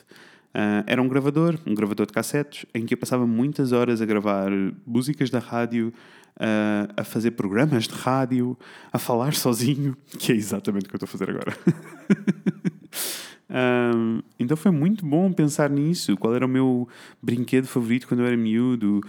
Uh, 0.54 0.84
era 0.86 1.02
um 1.02 1.08
gravador, 1.08 1.58
um 1.66 1.74
gravador 1.74 2.06
de 2.06 2.12
cassetes, 2.12 2.66
em 2.76 2.86
que 2.86 2.94
eu 2.94 2.98
passava 2.98 3.26
muitas 3.26 3.72
horas 3.72 4.02
a 4.02 4.06
gravar 4.06 4.52
músicas 4.86 5.30
da 5.30 5.40
rádio, 5.40 5.94
uh, 6.36 6.92
a 6.98 7.06
fazer 7.06 7.32
programas 7.32 7.88
de 7.88 7.94
rádio, 7.94 8.58
a 8.92 9.00
falar 9.00 9.34
sozinho, 9.34 9.96
que 10.20 10.34
é 10.34 10.36
exatamente 10.36 10.88
o 10.88 10.90
que 10.90 10.96
eu 10.96 10.98
estou 10.98 11.08
a 11.08 11.10
fazer 11.10 11.30
agora. 11.30 11.58
Um, 13.54 14.22
então 14.40 14.58
foi 14.58 14.72
muito 14.72 15.06
bom 15.06 15.32
pensar 15.32 15.70
nisso. 15.70 16.18
Qual 16.18 16.34
era 16.34 16.46
o 16.46 16.50
meu 16.50 16.88
brinquedo 17.22 17.68
favorito 17.68 18.08
quando 18.08 18.22
eu 18.22 18.26
era 18.26 18.36
miúdo? 18.36 19.02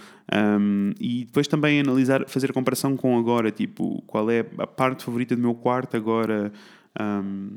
Um, 0.61 0.93
e 1.01 1.25
depois 1.25 1.49
também 1.49 1.81
analisar, 1.81 2.29
fazer 2.29 2.51
a 2.51 2.55
comparação 2.55 2.97
com 2.97 3.19
agora. 3.19 3.51
Tipo, 3.51 4.03
qual 4.07 4.31
é 4.31 4.45
a 4.59 4.67
parte 4.67 5.05
favorita 5.05 5.35
do 5.35 5.41
meu 5.41 5.55
quarto 5.55 5.97
agora? 5.97 6.53
Um, 7.01 7.57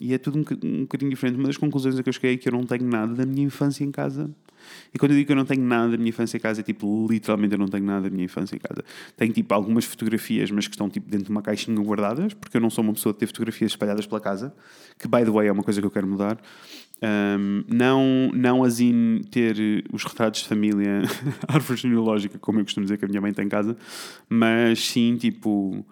e 0.00 0.14
é 0.14 0.18
tudo 0.18 0.38
um, 0.38 0.44
um 0.64 0.80
bocadinho 0.82 1.10
diferente. 1.10 1.36
Uma 1.36 1.48
das 1.48 1.56
conclusões 1.56 1.98
a 1.98 2.02
que 2.02 2.08
eu 2.08 2.12
cheguei 2.12 2.34
é 2.34 2.36
que 2.36 2.48
eu 2.48 2.52
não 2.52 2.64
tenho 2.64 2.84
nada 2.84 3.14
da 3.14 3.26
minha 3.26 3.44
infância 3.44 3.82
em 3.82 3.90
casa. 3.90 4.30
E 4.92 4.98
quando 4.98 5.12
eu 5.12 5.16
digo 5.16 5.26
que 5.26 5.32
eu 5.32 5.36
não 5.36 5.44
tenho 5.44 5.62
nada 5.62 5.92
da 5.92 5.96
minha 5.96 6.10
infância 6.10 6.36
em 6.36 6.40
casa, 6.40 6.60
é 6.60 6.64
tipo, 6.64 7.06
literalmente 7.10 7.52
eu 7.52 7.58
não 7.58 7.68
tenho 7.68 7.84
nada 7.84 8.08
da 8.08 8.10
minha 8.10 8.24
infância 8.24 8.56
em 8.56 8.58
casa. 8.58 8.84
Tenho 9.16 9.32
tipo 9.32 9.52
algumas 9.54 9.84
fotografias, 9.84 10.50
mas 10.50 10.66
que 10.66 10.74
estão 10.74 10.88
tipo 10.88 11.08
dentro 11.08 11.26
de 11.26 11.30
uma 11.30 11.42
caixinha 11.42 11.78
guardadas, 11.80 12.34
porque 12.34 12.56
eu 12.56 12.60
não 12.60 12.70
sou 12.70 12.82
uma 12.82 12.92
pessoa 12.92 13.12
de 13.12 13.18
ter 13.20 13.26
fotografias 13.26 13.72
espalhadas 13.72 14.06
pela 14.06 14.20
casa, 14.20 14.54
que 14.98 15.06
by 15.06 15.24
the 15.24 15.30
way 15.30 15.48
é 15.48 15.52
uma 15.52 15.62
coisa 15.62 15.80
que 15.80 15.86
eu 15.86 15.90
quero 15.90 16.06
mudar. 16.06 16.38
Um, 17.00 17.62
não, 17.68 18.30
não 18.34 18.64
assim 18.64 19.20
ter 19.30 19.84
os 19.92 20.02
retratos 20.04 20.42
de 20.42 20.48
família, 20.48 21.02
árvore 21.46 21.80
genealógica, 21.80 22.38
como 22.38 22.58
eu 22.58 22.64
costumo 22.64 22.84
dizer 22.84 22.98
que 22.98 23.04
a 23.04 23.08
minha 23.08 23.20
mãe 23.20 23.32
tem 23.32 23.46
em 23.46 23.48
casa, 23.48 23.76
mas 24.28 24.84
sim 24.84 25.16
tipo. 25.16 25.84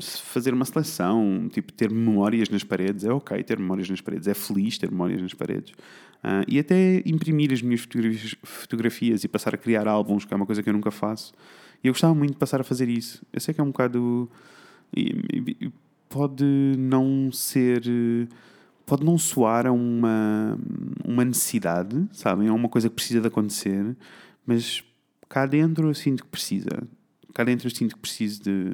Fazer 0.00 0.54
uma 0.54 0.64
seleção, 0.64 1.48
tipo 1.52 1.72
ter 1.72 1.90
memórias 1.90 2.48
nas 2.48 2.64
paredes, 2.64 3.04
é 3.04 3.12
ok 3.12 3.42
ter 3.42 3.58
memórias 3.58 3.88
nas 3.88 4.00
paredes, 4.00 4.26
é 4.26 4.34
feliz 4.34 4.78
ter 4.78 4.90
memórias 4.90 5.20
nas 5.20 5.34
paredes. 5.34 5.72
Uh, 6.24 6.40
e 6.48 6.58
até 6.58 7.02
imprimir 7.04 7.52
as 7.52 7.60
minhas 7.60 7.82
fotografias, 7.82 8.34
fotografias, 8.42 9.24
e 9.24 9.28
passar 9.28 9.54
a 9.54 9.58
criar 9.58 9.86
álbuns, 9.86 10.24
que 10.24 10.32
é 10.32 10.36
uma 10.36 10.46
coisa 10.46 10.62
que 10.62 10.70
eu 10.70 10.72
nunca 10.72 10.90
faço. 10.90 11.34
E 11.82 11.86
eu 11.86 11.92
gostava 11.92 12.14
muito 12.14 12.32
de 12.32 12.38
passar 12.38 12.62
a 12.62 12.64
fazer 12.64 12.88
isso. 12.88 13.22
Eu 13.30 13.40
sei 13.40 13.52
que 13.52 13.60
é 13.60 13.64
um 13.64 13.68
bocado. 13.68 14.30
Pode 16.08 16.44
não 16.78 17.30
ser. 17.30 17.82
Pode 18.86 19.04
não 19.04 19.18
soar 19.18 19.66
a 19.66 19.72
uma, 19.72 20.58
uma 21.04 21.24
necessidade, 21.26 22.08
sabem? 22.10 22.48
É 22.48 22.52
uma 22.52 22.70
coisa 22.70 22.88
que 22.88 22.94
precisa 22.94 23.20
de 23.20 23.28
acontecer, 23.28 23.94
mas 24.46 24.82
cá 25.28 25.44
dentro 25.44 25.88
eu 25.88 25.94
sinto 25.94 26.24
que 26.24 26.30
precisa. 26.30 26.70
Cá 27.34 27.42
dentro 27.42 27.68
sinto 27.68 27.96
que 27.96 28.00
preciso 28.00 28.44
de 28.44 28.72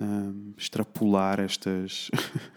um, 0.00 0.52
extrapolar 0.56 1.40
estas, 1.40 2.10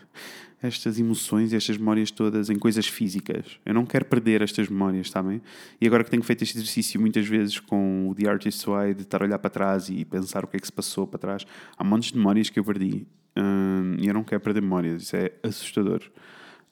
estas 0.62 1.00
emoções 1.00 1.52
e 1.52 1.56
estas 1.56 1.78
memórias 1.78 2.12
todas 2.12 2.50
em 2.50 2.60
coisas 2.60 2.88
físicas. 2.88 3.60
Eu 3.66 3.74
não 3.74 3.86
quero 3.86 4.06
perder 4.06 4.44
estas 4.44 4.70
memórias, 4.70 5.10
sabem? 5.10 5.42
E 5.82 5.88
agora 5.88 6.04
que 6.04 6.12
tenho 6.12 6.22
feito 6.22 6.44
este 6.44 6.58
exercício 6.58 7.02
muitas 7.02 7.28
vezes 7.28 7.60
com 7.60 8.10
o 8.10 8.16
The 8.16 8.30
Artist's 8.30 8.64
Way, 8.64 8.94
de 8.94 9.02
estar 9.02 9.22
a 9.22 9.26
olhar 9.26 9.40
para 9.40 9.50
trás 9.50 9.90
e 9.90 10.06
pensar 10.06 10.44
o 10.44 10.48
que 10.48 10.58
é 10.58 10.60
que 10.60 10.68
se 10.68 10.74
passou 10.74 11.08
para 11.08 11.18
trás, 11.18 11.46
há 11.76 11.84
montes 11.84 12.12
de 12.12 12.18
memórias 12.18 12.50
que 12.50 12.60
eu 12.60 12.64
perdi. 12.64 13.08
Um, 13.36 13.96
e 14.00 14.08
eu 14.08 14.14
não 14.14 14.24
quero 14.24 14.42
perder 14.42 14.62
memórias, 14.62 15.04
isso 15.04 15.16
é 15.16 15.32
assustador. 15.42 16.04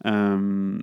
Um, 0.06 0.80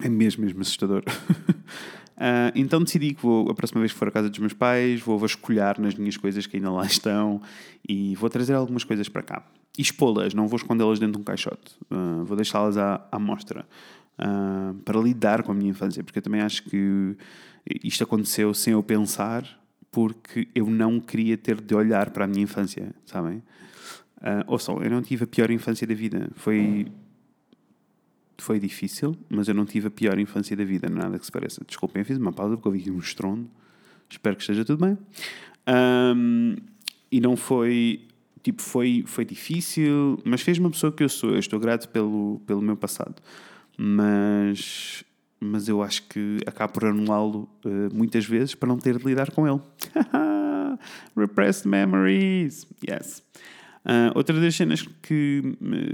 é 0.00 0.08
mesmo, 0.08 0.44
mesmo 0.44 0.62
assustador. 0.62 1.02
Uh, 2.20 2.52
então 2.54 2.84
decidi 2.84 3.14
que 3.14 3.22
vou, 3.22 3.50
a 3.50 3.54
próxima 3.54 3.80
vez 3.80 3.94
que 3.94 3.98
for 3.98 4.08
à 4.08 4.10
casa 4.10 4.28
dos 4.28 4.38
meus 4.38 4.52
pais, 4.52 5.00
vou 5.00 5.18
vasculhar 5.18 5.80
nas 5.80 5.94
minhas 5.94 6.18
coisas 6.18 6.46
que 6.46 6.58
ainda 6.58 6.70
lá 6.70 6.84
estão 6.84 7.40
e 7.88 8.14
vou 8.16 8.28
trazer 8.28 8.52
algumas 8.52 8.84
coisas 8.84 9.08
para 9.08 9.22
cá. 9.22 9.42
E 9.78 9.80
expô-las, 9.80 10.34
não 10.34 10.46
vou 10.46 10.58
escondê-las 10.58 10.98
dentro 10.98 11.14
de 11.14 11.20
um 11.20 11.24
caixote. 11.24 11.74
Uh, 11.90 12.22
vou 12.26 12.36
deixá-las 12.36 12.76
à, 12.76 13.06
à 13.10 13.18
mostra 13.18 13.66
uh, 14.18 14.74
para 14.84 15.00
lidar 15.00 15.42
com 15.42 15.52
a 15.52 15.54
minha 15.54 15.70
infância, 15.70 16.04
porque 16.04 16.18
eu 16.18 16.22
também 16.22 16.42
acho 16.42 16.62
que 16.64 17.16
isto 17.82 18.04
aconteceu 18.04 18.52
sem 18.52 18.74
eu 18.74 18.82
pensar, 18.82 19.42
porque 19.90 20.46
eu 20.54 20.66
não 20.66 21.00
queria 21.00 21.38
ter 21.38 21.58
de 21.58 21.74
olhar 21.74 22.10
para 22.10 22.26
a 22.26 22.28
minha 22.28 22.42
infância, 22.42 22.94
sabem? 23.06 23.42
Uh, 24.18 24.44
ouçam, 24.46 24.82
eu 24.82 24.90
não 24.90 25.00
tive 25.00 25.24
a 25.24 25.26
pior 25.26 25.50
infância 25.50 25.86
da 25.86 25.94
vida. 25.94 26.28
Foi 26.34 26.86
foi 28.42 28.58
difícil, 28.58 29.16
mas 29.28 29.48
eu 29.48 29.54
não 29.54 29.64
tive 29.64 29.88
a 29.88 29.90
pior 29.90 30.18
infância 30.18 30.56
da 30.56 30.64
vida, 30.64 30.88
nada 30.88 31.18
que 31.18 31.24
se 31.24 31.32
pareça. 31.32 31.62
Desculpem, 31.66 32.04
fiz 32.04 32.18
uma 32.18 32.32
pausa 32.32 32.56
porque 32.56 32.78
aqui 32.78 32.90
um 32.90 32.98
estrondo. 32.98 33.48
Espero 34.08 34.36
que 34.36 34.42
esteja 34.42 34.64
tudo 34.64 34.84
bem. 34.84 34.98
Um, 35.68 36.56
e 37.10 37.20
não 37.20 37.36
foi. 37.36 38.06
Tipo, 38.42 38.62
foi, 38.62 39.04
foi 39.06 39.24
difícil, 39.24 40.18
mas 40.24 40.40
fez 40.40 40.58
uma 40.58 40.70
pessoa 40.70 40.90
que 40.90 41.02
eu 41.02 41.08
sou. 41.08 41.30
Eu 41.30 41.38
estou 41.38 41.60
grato 41.60 41.88
pelo, 41.88 42.40
pelo 42.46 42.62
meu 42.62 42.76
passado. 42.76 43.16
Mas, 43.76 45.04
mas 45.38 45.68
eu 45.68 45.82
acho 45.82 46.02
que 46.08 46.38
acabo 46.46 46.72
por 46.72 46.84
anulá-lo 46.86 47.48
uh, 47.64 47.94
muitas 47.94 48.24
vezes 48.24 48.54
para 48.54 48.68
não 48.68 48.78
ter 48.78 48.98
de 48.98 49.04
lidar 49.04 49.30
com 49.30 49.46
ele. 49.46 49.60
Repressed 51.16 51.68
memories. 51.68 52.66
Yes. 52.88 53.22
Uh, 53.84 54.12
outra 54.14 54.38
das 54.38 54.54
cenas 54.54 54.82
que, 55.00 55.42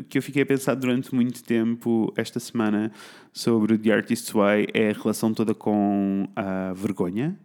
que 0.09 0.18
eu 0.18 0.22
fiquei 0.22 0.42
a 0.42 0.46
pensar 0.46 0.75
durante 0.75 1.14
muito 1.14 1.42
tempo 1.44 2.12
esta 2.16 2.40
semana 2.40 2.90
sobre 3.33 3.75
o 3.75 3.79
The 3.79 3.92
Artist's 3.92 4.33
Way 4.33 4.66
é 4.75 4.90
a 4.90 4.92
relação 4.92 5.33
toda 5.33 5.55
com 5.55 6.29
a 6.35 6.72
vergonha 6.72 7.38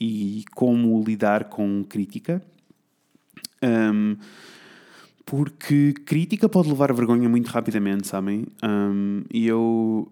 e 0.00 0.44
como 0.54 1.02
lidar 1.02 1.44
com 1.44 1.84
crítica. 1.84 2.40
Um, 3.62 4.16
porque 5.26 5.92
crítica 6.06 6.48
pode 6.48 6.68
levar 6.68 6.90
a 6.92 6.94
vergonha 6.94 7.28
muito 7.28 7.48
rapidamente, 7.48 8.06
sabem? 8.06 8.46
Um, 8.62 9.22
e 9.32 9.46
eu. 9.46 10.10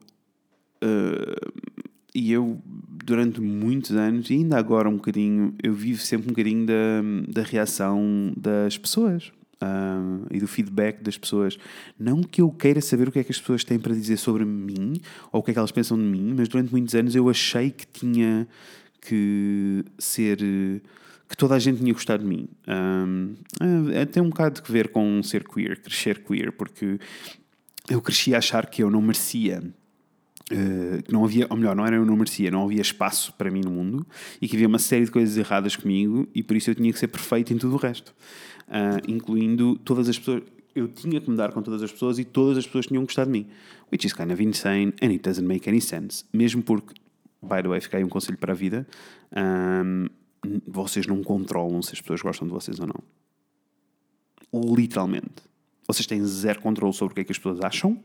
Uh, 0.82 1.68
e 2.14 2.32
eu, 2.32 2.60
durante 2.64 3.40
muitos 3.40 3.92
anos, 3.92 4.28
e 4.28 4.34
ainda 4.34 4.58
agora 4.58 4.88
um 4.88 4.96
bocadinho, 4.96 5.54
eu 5.62 5.72
vivo 5.72 6.00
sempre 6.00 6.26
um 6.26 6.30
bocadinho 6.30 6.66
da, 6.66 7.02
da 7.28 7.42
reação 7.42 8.32
das 8.36 8.76
pessoas 8.76 9.30
uh, 9.62 10.26
e 10.30 10.38
do 10.38 10.48
feedback 10.48 11.02
das 11.02 11.18
pessoas. 11.18 11.58
Não 11.98 12.22
que 12.22 12.40
eu 12.40 12.50
queira 12.50 12.80
saber 12.80 13.08
o 13.08 13.12
que 13.12 13.18
é 13.18 13.24
que 13.24 13.32
as 13.32 13.38
pessoas 13.38 13.64
têm 13.64 13.78
para 13.78 13.94
dizer 13.94 14.16
sobre 14.16 14.44
mim 14.44 15.00
ou 15.32 15.40
o 15.40 15.42
que 15.42 15.50
é 15.50 15.54
que 15.54 15.58
elas 15.58 15.72
pensam 15.72 15.96
de 15.96 16.04
mim, 16.04 16.34
mas 16.36 16.48
durante 16.48 16.70
muitos 16.70 16.94
anos 16.94 17.14
eu 17.14 17.28
achei 17.28 17.70
que 17.70 17.86
tinha 17.86 18.46
que 19.00 19.84
ser. 19.98 20.38
que 21.28 21.36
toda 21.36 21.54
a 21.54 21.58
gente 21.58 21.78
tinha 21.78 21.92
gostado 21.92 22.22
de 22.22 22.28
mim. 22.28 22.48
Um, 22.66 23.34
é, 23.92 24.04
tem 24.04 24.22
um 24.22 24.28
bocado 24.28 24.60
de 24.60 24.72
ver 24.72 24.88
com 24.88 25.22
ser 25.22 25.46
queer, 25.46 25.80
crescer 25.80 26.22
queer, 26.22 26.52
porque 26.52 26.98
eu 27.88 28.00
cresci 28.00 28.34
a 28.34 28.38
achar 28.38 28.66
que 28.66 28.82
eu 28.82 28.90
não 28.90 29.02
merecia 29.02 29.62
Uh, 30.50 31.02
que 31.02 31.12
não 31.12 31.26
havia, 31.26 31.46
ou 31.50 31.58
melhor, 31.58 31.76
não 31.76 31.84
era 31.84 31.96
eu 31.96 32.06
não 32.06 32.16
merecia, 32.16 32.50
não 32.50 32.64
havia 32.64 32.80
espaço 32.80 33.34
para 33.34 33.50
mim 33.50 33.60
no 33.60 33.70
mundo 33.70 34.06
e 34.40 34.48
que 34.48 34.56
havia 34.56 34.66
uma 34.66 34.78
série 34.78 35.04
de 35.04 35.10
coisas 35.10 35.36
erradas 35.36 35.76
comigo 35.76 36.26
e 36.34 36.42
por 36.42 36.56
isso 36.56 36.70
eu 36.70 36.74
tinha 36.74 36.90
que 36.90 36.98
ser 36.98 37.08
perfeito 37.08 37.52
em 37.52 37.58
tudo 37.58 37.74
o 37.74 37.76
resto 37.76 38.14
uh, 38.68 39.10
incluindo 39.10 39.76
todas 39.78 40.08
as 40.08 40.18
pessoas. 40.18 40.42
Eu 40.74 40.86
tinha 40.86 41.20
que 41.20 41.28
me 41.28 41.36
dar 41.36 41.52
com 41.52 41.60
todas 41.60 41.82
as 41.82 41.90
pessoas 41.90 42.18
e 42.18 42.24
todas 42.24 42.56
as 42.56 42.66
pessoas 42.66 42.86
tinham 42.86 43.02
gostado 43.02 43.32
de 43.32 43.38
mim. 43.38 43.46
Which 43.92 44.06
is 44.06 44.12
kind 44.12 44.30
of 44.30 44.42
insane 44.42 44.92
and 45.02 45.08
it 45.08 45.18
doesn't 45.18 45.46
make 45.46 45.68
any 45.68 45.80
sense. 45.80 46.24
Mesmo 46.32 46.62
porque, 46.62 46.94
by 47.42 47.62
the 47.62 47.68
way, 47.68 47.80
aí 47.92 48.04
um 48.04 48.08
conselho 48.08 48.38
para 48.38 48.52
a 48.52 48.56
vida: 48.56 48.86
um, 49.34 50.06
vocês 50.66 51.06
não 51.06 51.22
controlam 51.22 51.82
se 51.82 51.94
as 51.94 52.00
pessoas 52.00 52.22
gostam 52.22 52.46
de 52.46 52.54
vocês 52.54 52.78
ou 52.78 52.86
não. 52.86 53.02
Literalmente. 54.74 55.48
Vocês 55.86 56.06
têm 56.06 56.24
zero 56.24 56.60
controle 56.60 56.92
sobre 56.92 57.12
o 57.12 57.14
que 57.14 57.20
é 57.22 57.24
que 57.24 57.32
as 57.32 57.38
pessoas 57.38 57.60
acham 57.60 58.00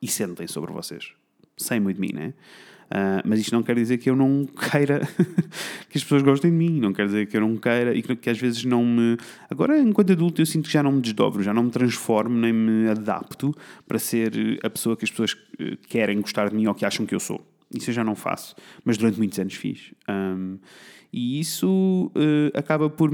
e 0.00 0.08
sentem 0.08 0.46
sobre 0.46 0.72
vocês. 0.72 1.12
Same 1.56 1.86
with 1.86 1.98
me, 1.98 2.12
né? 2.12 2.34
Uh, 2.84 3.24
mas 3.24 3.40
isto 3.40 3.52
não 3.52 3.62
quer 3.62 3.74
dizer 3.74 3.98
que 3.98 4.10
eu 4.10 4.14
não 4.14 4.44
queira 4.44 5.00
que 5.88 5.96
as 5.96 6.02
pessoas 6.02 6.22
gostem 6.22 6.50
de 6.50 6.56
mim, 6.56 6.78
não 6.78 6.92
quer 6.92 7.06
dizer 7.06 7.26
que 7.26 7.36
eu 7.36 7.40
não 7.40 7.56
queira 7.56 7.94
e 7.94 8.02
que, 8.02 8.14
que, 8.14 8.30
às 8.30 8.38
vezes 8.38 8.64
não 8.64 8.84
me. 8.84 9.16
Agora, 9.50 9.78
enquanto 9.80 10.12
adulto, 10.12 10.40
eu 10.40 10.46
sinto 10.46 10.66
que 10.66 10.72
já 10.72 10.82
não 10.82 10.92
me 10.92 11.00
desdobro, 11.00 11.42
já 11.42 11.52
não 11.52 11.64
me 11.64 11.70
transformo 11.70 12.36
nem 12.36 12.52
me 12.52 12.88
adapto 12.88 13.54
para 13.88 13.98
ser 13.98 14.60
a 14.62 14.70
pessoa 14.70 14.96
que 14.96 15.04
as 15.04 15.10
pessoas 15.10 15.36
eh, 15.58 15.76
querem 15.88 16.20
gostar 16.20 16.50
de 16.50 16.54
mim 16.54 16.66
ou 16.66 16.74
que 16.74 16.84
acham 16.84 17.06
que 17.06 17.14
eu 17.14 17.20
sou. 17.20 17.44
Isso 17.74 17.90
eu 17.90 17.94
já 17.94 18.04
não 18.04 18.14
faço, 18.14 18.54
mas 18.84 18.96
durante 18.96 19.18
muitos 19.18 19.38
anos 19.38 19.54
fiz. 19.54 19.92
Um, 20.08 20.58
e 21.12 21.40
isso 21.40 22.10
uh, 22.14 22.58
acaba 22.58 22.90
por, 22.90 23.10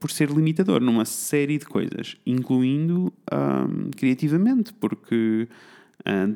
por 0.00 0.10
ser 0.10 0.28
limitador 0.28 0.80
numa 0.80 1.04
série 1.04 1.56
de 1.56 1.64
coisas, 1.64 2.16
incluindo 2.26 3.12
um, 3.32 3.90
criativamente, 3.96 4.72
porque 4.74 5.48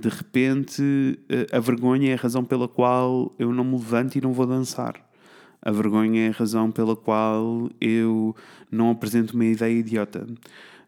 de 0.00 0.08
repente, 0.08 1.18
ah, 1.52 1.56
a 1.56 1.60
vergonha 1.60 2.10
é 2.10 2.14
a 2.14 2.16
razão 2.16 2.44
pela 2.44 2.68
qual 2.68 3.34
eu 3.38 3.52
não 3.52 3.64
me 3.64 3.72
levanto 3.72 4.16
e 4.16 4.20
não 4.20 4.32
vou 4.32 4.46
dançar. 4.46 4.94
A 5.60 5.70
vergonha 5.70 6.26
é 6.26 6.28
a 6.28 6.32
razão 6.32 6.70
pela 6.70 6.94
qual 6.94 7.68
eu 7.80 8.34
não 8.70 8.90
apresento 8.90 9.34
uma 9.34 9.44
ideia 9.44 9.72
idiota. 9.72 10.26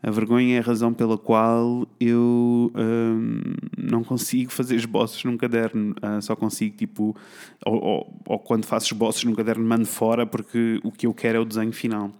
A 0.03 0.11
vergonha 0.11 0.57
é 0.57 0.59
a 0.61 0.63
razão 0.63 0.95
pela 0.95 1.19
qual 1.19 1.87
eu 2.01 2.73
um, 2.75 3.41
ah, 3.45 3.71
não 3.77 4.03
consigo 4.03 4.51
fazer 4.51 4.77
esboços 4.77 5.23
num 5.25 5.37
caderno. 5.37 5.95
Uh, 6.03 6.23
só 6.23 6.35
consigo, 6.35 6.75
tipo, 6.77 7.15
ou, 7.67 7.85
ou, 7.85 8.23
ou, 8.27 8.39
quando 8.39 8.65
faço 8.65 8.87
esboços 8.87 9.25
num 9.25 9.35
caderno, 9.35 9.67
mando 9.67 9.87
fora 9.87 10.25
porque 10.25 10.81
o 10.83 10.91
que 10.91 11.07
eu 11.07 11.13
quero 11.13 11.39
é 11.39 11.41
o 11.41 11.45
desenho 11.45 11.73
final. 11.73 12.11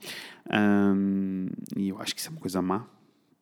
Um, 0.53 1.47
e 1.77 1.89
eu 1.89 1.99
acho 2.01 2.15
que 2.15 2.21
isso 2.21 2.29
é 2.29 2.33
uma 2.33 2.41
coisa 2.41 2.61
má. 2.61 2.85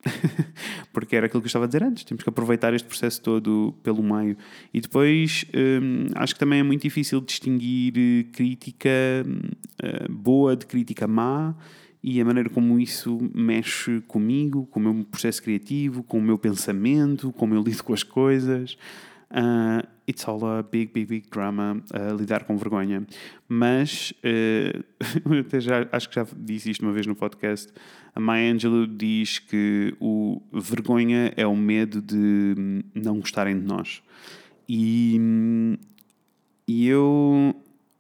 porque 0.93 1.17
era 1.17 1.27
aquilo 1.27 1.43
que 1.43 1.47
eu 1.47 1.49
estava 1.49 1.65
a 1.65 1.69
dizer 1.69 1.83
antes. 1.83 2.05
Temos 2.05 2.23
que 2.23 2.29
aproveitar 2.29 2.75
este 2.75 2.87
processo 2.87 3.21
todo 3.21 3.75
pelo 3.83 4.03
meio. 4.03 4.37
E 4.73 4.81
depois 4.81 5.45
hum, 5.55 6.07
acho 6.15 6.35
que 6.35 6.41
também 6.41 6.61
é 6.61 6.63
muito 6.63 6.83
difícil 6.83 7.21
distinguir 7.21 7.95
eh, 7.97 8.25
crítica 8.33 8.91
uh, 9.27 10.13
boa 10.13 10.57
de 10.57 10.67
crítica 10.67 11.07
má 11.07 11.55
e 12.03 12.21
a 12.21 12.25
maneira 12.25 12.49
como 12.49 12.79
isso 12.79 13.19
mexe 13.35 14.01
comigo, 14.07 14.67
com 14.67 14.79
o 14.79 14.83
meu 14.83 15.05
processo 15.05 15.43
criativo, 15.43 16.03
com 16.03 16.19
o 16.19 16.23
meu 16.23 16.39
pensamento, 16.39 17.33
como 17.33 17.55
eu 17.55 17.63
lido 17.65 17.83
com 17.83 17.93
as 17.93 18.03
coisas. 18.03 18.79
Uh, 19.31 19.83
it's 20.07 20.27
all 20.27 20.43
a 20.45 20.63
big, 20.63 20.93
big, 20.93 21.07
big 21.07 21.29
drama 21.31 21.83
uh, 21.95 22.15
lidar 22.15 22.45
com 22.45 22.57
vergonha. 22.57 23.07
Mas, 23.47 24.13
uh, 24.25 25.41
até 25.41 25.61
já, 25.61 25.87
acho 25.93 26.09
que 26.09 26.15
já 26.15 26.27
disse 26.37 26.71
isto 26.71 26.83
uma 26.83 26.93
vez 26.93 27.07
no 27.07 27.15
podcast, 27.15 27.73
a 28.15 28.21
Maya 28.21 28.53
Angelou 28.53 28.87
diz 28.87 29.39
que 29.39 29.95
o 30.01 30.41
vergonha 30.53 31.33
é 31.37 31.47
o 31.47 31.55
medo 31.55 32.01
de 32.01 32.83
não 32.95 33.21
gostarem 33.21 33.59
de 33.59 33.67
nós. 33.67 34.03
E, 34.69 35.21
e 36.67 36.89
eu 36.89 37.55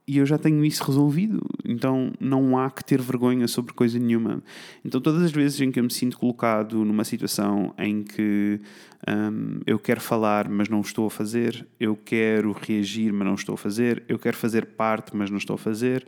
e 0.08 0.16
eu 0.16 0.24
já 0.24 0.38
tenho 0.38 0.64
isso 0.64 0.82
resolvido, 0.82 1.38
então 1.62 2.10
não 2.18 2.56
há 2.56 2.70
que 2.70 2.82
ter 2.82 2.98
vergonha 2.98 3.46
sobre 3.46 3.74
coisa 3.74 3.98
nenhuma. 3.98 4.42
Então, 4.82 5.02
todas 5.02 5.22
as 5.22 5.30
vezes 5.30 5.60
em 5.60 5.70
que 5.70 5.78
eu 5.78 5.84
me 5.84 5.92
sinto 5.92 6.18
colocado 6.18 6.82
numa 6.82 7.04
situação 7.04 7.74
em 7.76 8.02
que 8.02 8.58
um, 9.06 9.60
eu 9.66 9.78
quero 9.78 10.00
falar, 10.00 10.48
mas 10.48 10.70
não 10.70 10.80
estou 10.80 11.06
a 11.06 11.10
fazer, 11.10 11.68
eu 11.78 11.94
quero 11.94 12.52
reagir, 12.52 13.12
mas 13.12 13.28
não 13.28 13.34
estou 13.34 13.54
a 13.54 13.58
fazer, 13.58 14.02
eu 14.08 14.18
quero 14.18 14.34
fazer 14.34 14.64
parte, 14.64 15.14
mas 15.14 15.28
não 15.28 15.36
estou 15.36 15.56
a 15.56 15.58
fazer, 15.58 16.06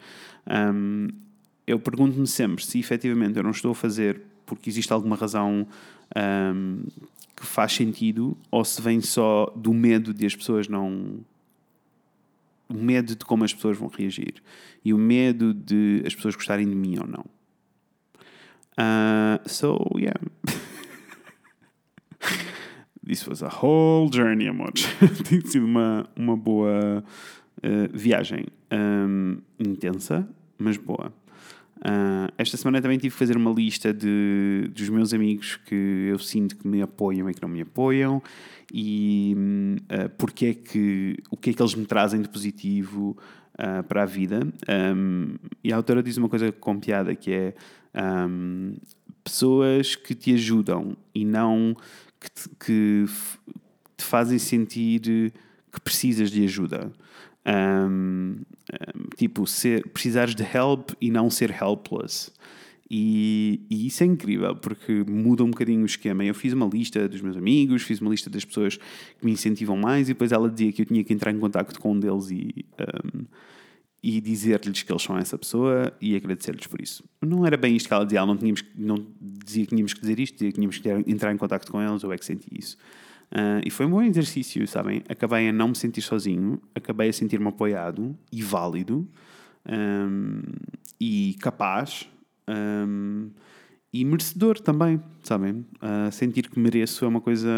um, 0.75 1.09
eu 1.67 1.79
pergunto-me 1.79 2.27
sempre 2.27 2.65
se 2.65 2.79
efetivamente 2.81 3.37
eu 3.37 3.43
não 3.43 3.51
estou 3.51 3.73
a 3.73 3.75
fazer 3.75 4.23
porque 4.47 4.71
existe 4.71 4.91
alguma 4.95 5.15
razão 5.15 5.67
um, 6.55 6.83
que 7.37 7.45
faz 7.45 7.75
sentido 7.75 8.35
ou 8.51 8.65
se 8.65 8.81
vem 8.81 9.03
só 9.03 9.53
do 9.55 9.75
medo 9.75 10.15
de 10.15 10.25
as 10.25 10.35
pessoas 10.35 10.69
não 10.69 11.21
o 12.71 12.75
medo 12.75 13.17
de 13.17 13.25
como 13.25 13.45
as 13.45 13.53
pessoas 13.53 13.77
vão 13.77 13.89
reagir 13.89 14.35
e 14.85 14.95
o 14.95 14.99
medo 14.99 15.53
de 15.53 16.03
as 16.07 16.15
pessoas 16.15 16.37
gostarem 16.37 16.69
de 16.69 16.75
mim 16.75 16.97
ou 16.99 17.07
não. 17.07 17.25
Uh, 18.79 19.49
so, 19.49 19.79
yeah. 19.97 20.19
This 23.05 23.27
was 23.27 23.43
a 23.43 23.49
whole 23.49 24.09
journey, 24.09 24.49
amores. 24.49 24.87
Tem 25.29 25.41
sido 25.41 25.67
uma, 25.67 26.09
uma 26.15 26.37
boa 26.37 27.03
uh, 27.59 27.89
viagem. 27.93 28.47
Um, 28.71 29.39
intensa, 29.59 30.29
mas 30.57 30.77
boa. 30.77 31.13
Uh, 31.81 32.31
esta 32.37 32.59
semana 32.59 32.83
também 32.83 32.99
tive 32.99 33.13
que 33.13 33.19
fazer 33.19 33.39
uma 33.39 33.51
lista 33.51 33.93
de, 33.93 34.71
dos 34.75 34.89
meus 34.91 35.15
amigos 35.15 35.57
que 35.65 36.09
eu 36.11 36.19
sinto 36.19 36.57
que 36.57 36.69
me 36.69 36.83
apoiam 36.83 37.31
e 37.31 37.33
que 37.33 37.41
não 37.41 37.49
me 37.49 37.63
apoiam 37.63 38.23
e 38.71 39.35
uh, 39.91 40.11
porque 40.19 40.47
é 40.47 40.55
que, 40.55 41.17
o 41.31 41.39
que 41.39 41.51
é 41.51 41.53
que 41.55 41.63
eles 41.63 41.75
me 41.75 41.87
trazem 41.87 42.21
de 42.21 42.29
positivo 42.29 43.17
uh, 43.55 43.83
para 43.85 44.03
a 44.03 44.07
vida. 44.07 44.47
Um, 44.95 45.37
e 45.65 45.73
a 45.73 45.77
autora 45.77 46.03
diz 46.03 46.19
uma 46.19 46.29
coisa 46.29 46.53
com 46.53 46.79
piada 46.79 47.15
que 47.15 47.33
é 47.33 47.55
um, 48.29 48.77
pessoas 49.25 49.97
que 49.97 50.15
te 50.15 50.35
ajudam 50.35 50.95
e 51.15 51.25
não 51.25 51.75
que 52.21 52.31
te, 52.31 52.49
que 52.63 53.05
te 53.97 54.05
fazem 54.05 54.39
sentir 54.39 55.01
que 55.01 55.81
precisas 55.83 56.31
de 56.31 56.45
ajuda. 56.45 56.93
Um, 57.47 58.37
tipo, 59.17 59.47
ser, 59.47 59.89
precisares 59.89 60.35
de 60.35 60.43
help 60.43 60.91
e 61.01 61.11
não 61.11 61.31
ser 61.31 61.51
helpless. 61.51 62.31
E, 62.91 63.61
e, 63.71 63.87
isso 63.87 64.03
é 64.03 64.07
incrível 64.07 64.57
porque 64.57 65.05
muda 65.09 65.45
um 65.45 65.51
bocadinho 65.51 65.83
o 65.83 65.87
esquema. 65.87 66.25
Eu 66.25 66.35
fiz 66.35 66.53
uma 66.53 66.67
lista 66.67 67.09
dos 67.09 67.21
meus 67.21 67.37
amigos, 67.37 67.83
fiz 67.83 68.01
uma 68.01 68.11
lista 68.11 68.29
das 68.29 68.45
pessoas 68.45 68.77
que 68.77 69.25
me 69.25 69.31
incentivam 69.31 69.77
mais, 69.77 70.09
e 70.09 70.13
depois 70.13 70.33
ela 70.33 70.51
dizia 70.51 70.73
que 70.73 70.83
eu 70.83 70.87
tinha 70.87 71.05
que 71.05 71.13
entrar 71.13 71.31
em 71.31 71.39
contato 71.39 71.79
com 71.79 71.93
um 71.93 72.01
deles 72.01 72.31
e, 72.33 72.67
um, 72.81 73.25
e 74.03 74.21
dizer-lhes 74.21 74.83
que 74.83 74.91
eles 74.91 75.03
são 75.03 75.17
essa 75.17 75.39
pessoa 75.39 75.97
e 76.01 76.17
agradecer-lhes 76.17 76.67
por 76.67 76.81
isso. 76.81 77.05
Não 77.23 77.47
era 77.47 77.57
bem 77.57 77.77
isto 77.77 77.87
que 77.87 77.95
ela 77.95 78.05
dizia, 78.05 78.19
ela 78.19 78.27
não, 78.27 78.37
tínhamos, 78.37 78.65
não 78.75 78.97
dizia 79.21 79.65
que 79.65 79.71
tínhamos 79.71 79.95
que 79.95 80.01
dizer 80.01 80.19
isto, 80.19 80.35
dizia 80.35 80.49
que 80.49 80.55
tínhamos 80.57 80.79
que 80.79 80.89
entrar 81.07 81.33
em 81.33 81.37
contato 81.37 81.71
com 81.71 81.81
eles, 81.81 82.03
eu 82.03 82.13
é 82.13 82.19
que 82.19 82.25
senti 82.25 82.49
isso. 82.51 82.77
Uh, 83.33 83.63
e 83.65 83.71
foi 83.71 83.87
um 83.87 83.91
bom 83.91 84.03
exercício, 84.03 84.67
sabem? 84.67 85.03
Acabei 85.09 85.49
a 85.49 85.53
não 85.53 85.69
me 85.69 85.77
sentir 85.77 86.03
sozinho, 86.03 86.61
acabei 86.75 87.11
a 87.11 87.13
sentir-me 87.13 87.47
apoiado 87.47 88.17
e 88.33 88.43
válido 88.43 89.09
um, 89.69 90.43
e 91.01 91.37
capaz 91.41 92.09
um, 92.49 93.31
e 93.93 94.05
merecedor 94.05 94.59
também, 94.59 95.01
sabem? 95.23 95.65
Uh, 95.77 96.11
sentir 96.11 96.49
que 96.49 96.59
mereço 96.59 97.05
é 97.05 97.09
uma 97.09 97.21
coisa 97.21 97.49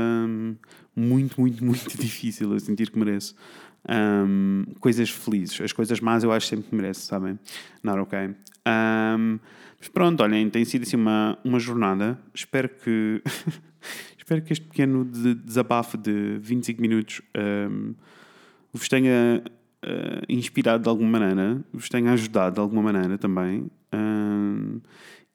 muito, 0.94 1.40
muito, 1.40 1.64
muito 1.64 1.98
difícil. 1.98 2.52
Eu 2.52 2.60
sentir 2.60 2.90
que 2.90 2.98
mereço. 2.98 3.34
Um, 3.88 4.64
coisas 4.78 5.10
felizes, 5.10 5.60
as 5.60 5.72
coisas 5.72 6.00
más 6.00 6.22
eu 6.22 6.30
acho 6.30 6.46
sempre 6.46 6.68
que 6.68 6.74
mereço, 6.74 7.00
sabem? 7.00 7.38
Not 7.82 7.98
ok. 7.98 8.34
Mas 9.82 9.88
pronto, 9.88 10.22
olhem, 10.22 10.48
tem 10.48 10.64
sido 10.64 10.82
assim 10.82 10.96
uma, 10.96 11.36
uma 11.44 11.58
jornada. 11.58 12.16
Espero 12.32 12.68
que. 12.68 13.20
espero 14.22 14.40
que 14.42 14.52
este 14.52 14.64
pequeno 14.64 15.04
de, 15.04 15.34
desabafo 15.34 15.98
de 15.98 16.38
25 16.38 16.80
minutos 16.80 17.22
um, 17.36 17.94
vos 18.72 18.88
tenha 18.88 19.42
uh, 19.84 20.22
inspirado 20.28 20.84
de 20.84 20.88
alguma 20.88 21.18
maneira, 21.18 21.60
vos 21.72 21.88
tenha 21.88 22.12
ajudado 22.12 22.54
de 22.54 22.60
alguma 22.60 22.82
maneira 22.82 23.18
também. 23.18 23.68
Um, 23.92 24.80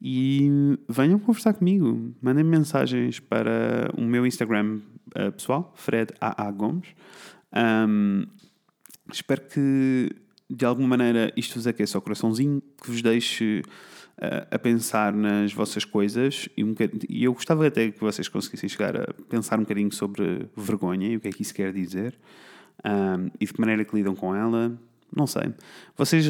e 0.01 0.49
venham 0.87 1.19
conversar 1.19 1.53
comigo. 1.53 2.13
Mandem 2.21 2.43
mensagens 2.43 3.19
para 3.19 3.91
o 3.97 4.01
meu 4.01 4.25
Instagram 4.25 4.79
uh, 5.09 5.31
pessoal, 5.33 5.73
Fred 5.75 6.13
AA 6.21 6.51
Gomes. 6.51 6.87
Um, 7.53 8.25
espero 9.11 9.41
que 9.41 10.15
de 10.49 10.65
alguma 10.65 10.87
maneira 10.87 11.33
isto 11.35 11.55
vos 11.55 11.67
aqueça 11.67 11.97
o 11.97 12.01
coraçãozinho, 12.01 12.61
que 12.81 12.89
vos 12.89 13.01
deixe 13.01 13.63
uh, 14.17 14.47
a 14.49 14.59
pensar 14.59 15.13
nas 15.13 15.53
vossas 15.53 15.85
coisas 15.85 16.49
e, 16.55 16.63
um 16.63 16.75
e 17.09 17.23
eu 17.23 17.33
gostava 17.33 17.67
até 17.67 17.91
que 17.91 17.99
vocês 17.99 18.27
conseguissem 18.27 18.69
chegar 18.69 18.95
a 18.95 19.13
pensar 19.29 19.57
um 19.57 19.63
bocadinho 19.63 19.91
sobre 19.91 20.47
vergonha 20.55 21.07
e 21.07 21.17
o 21.17 21.19
que 21.19 21.27
é 21.27 21.31
que 21.31 21.41
isso 21.41 21.53
quer 21.53 21.73
dizer 21.73 22.17
um, 22.85 23.29
e 23.39 23.45
de 23.45 23.53
que 23.53 23.59
maneira 23.59 23.83
que 23.83 23.95
lidam 23.95 24.15
com 24.15 24.35
ela. 24.35 24.77
Não 25.15 25.25
sei. 25.25 25.53
Vocês 25.95 26.29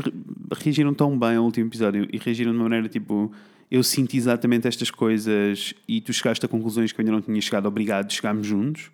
reagiram 0.52 0.93
tão 0.93 1.17
bem 1.17 1.36
ao 1.36 1.43
último 1.43 1.67
episódio 1.67 2.08
e 2.12 2.17
reagiram 2.17 2.52
de 2.52 2.58
uma 2.58 2.63
maneira 2.63 2.88
tipo. 2.88 3.32
Eu 3.69 3.84
sinto 3.84 4.15
exatamente 4.15 4.65
estas 4.65 4.89
coisas 4.89 5.73
e 5.89 6.00
tu 6.00 6.13
chegaste 6.13 6.45
a 6.45 6.47
conclusões 6.47 6.93
que 6.93 7.02
eu 7.02 7.04
ainda 7.04 7.12
não 7.12 7.21
tinha 7.21 7.41
chegado. 7.41 7.65
Obrigado, 7.65 8.10
chegámos 8.13 8.47
juntos. 8.47 8.89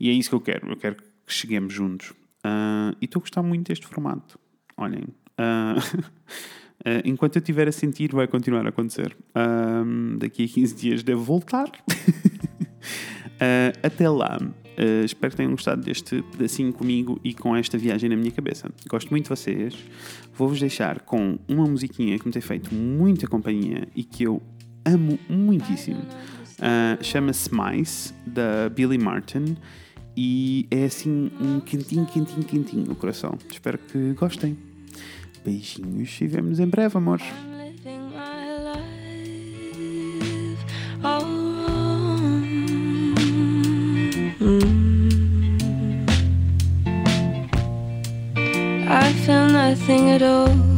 E 0.00 0.10
é 0.10 0.12
isso 0.12 0.30
que 0.30 0.34
eu 0.34 0.40
quero. 0.40 0.68
Eu 0.68 0.76
quero 0.76 0.96
que 0.96 1.32
cheguemos 1.32 1.72
juntos. 1.72 2.10
Uh, 2.44 2.96
e 3.00 3.04
estou 3.04 3.20
a 3.20 3.22
gostar 3.22 3.42
muito 3.44 3.68
deste 3.68 3.86
formato. 3.86 4.36
Olhem. 4.76 5.04
Uh, 5.38 6.10
Uh, 6.86 7.02
enquanto 7.04 7.34
eu 7.34 7.40
estiver 7.40 7.66
a 7.66 7.72
sentir, 7.72 8.12
vai 8.12 8.28
continuar 8.28 8.64
a 8.64 8.68
acontecer. 8.68 9.16
Um, 9.34 10.18
daqui 10.18 10.44
a 10.44 10.48
15 10.48 10.74
dias 10.76 11.02
devo 11.02 11.20
voltar. 11.24 11.66
uh, 11.66 11.72
até 13.82 14.08
lá, 14.08 14.38
uh, 14.40 15.04
espero 15.04 15.32
que 15.32 15.36
tenham 15.36 15.50
gostado 15.50 15.82
deste 15.82 16.22
pedacinho 16.22 16.72
comigo 16.72 17.20
e 17.24 17.34
com 17.34 17.56
esta 17.56 17.76
viagem 17.76 18.08
na 18.08 18.14
minha 18.14 18.30
cabeça. 18.30 18.70
Gosto 18.88 19.10
muito 19.10 19.24
de 19.24 19.30
vocês. 19.30 19.74
Vou-vos 20.32 20.60
deixar 20.60 21.00
com 21.00 21.40
uma 21.48 21.66
musiquinha 21.66 22.16
que 22.20 22.26
me 22.26 22.32
tem 22.32 22.40
feito 22.40 22.72
muita 22.72 23.26
companhia 23.26 23.88
e 23.96 24.04
que 24.04 24.22
eu 24.22 24.40
amo 24.84 25.18
muitíssimo. 25.28 26.02
Chama-se 27.02 27.52
Mais, 27.52 28.14
da 28.24 28.68
Billy 28.68 28.96
Martin. 28.96 29.56
E 30.16 30.66
é 30.70 30.84
assim 30.84 31.30
um 31.40 31.60
quentinho, 31.60 32.06
quentinho, 32.06 32.44
quentinho 32.44 32.86
no 32.86 32.94
coração. 32.94 33.36
Espero 33.50 33.76
que 33.76 34.12
gostem. 34.14 34.56
Beijinhos 35.46 36.20
e 36.20 36.26
vemos 36.26 36.58
em 36.58 36.66
breve, 36.66 36.98
amor. 36.98 37.20
I 48.88 49.12
feel 49.24 49.46
nothing 49.46 50.10
at 50.10 50.22
all. 50.22 50.75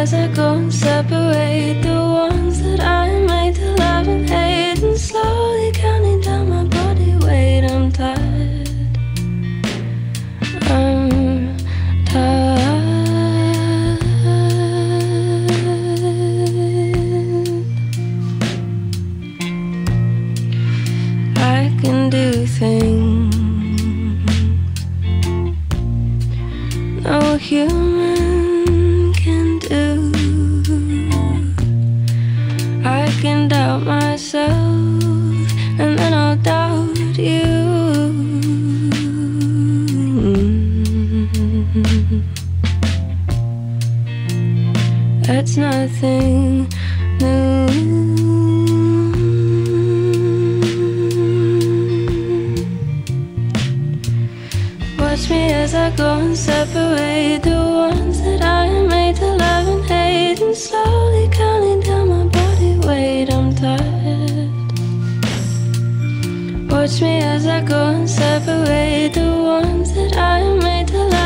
Watch 0.00 0.12
me 0.12 0.18
as 0.18 0.30
I 0.30 0.34
go 0.34 0.54
and 0.54 0.72
separate 0.72 1.82
the 1.82 1.90
ones 1.90 2.62
that 2.62 2.80
I 2.80 3.09
Watch 66.80 67.02
me 67.02 67.18
as 67.18 67.46
I 67.46 67.60
go 67.60 67.88
and 67.88 68.08
separate 68.08 69.12
the 69.12 69.30
ones 69.44 69.92
that 69.92 70.16
I 70.16 70.42
made 70.54 70.88
to 70.88 70.96
love 70.96 71.19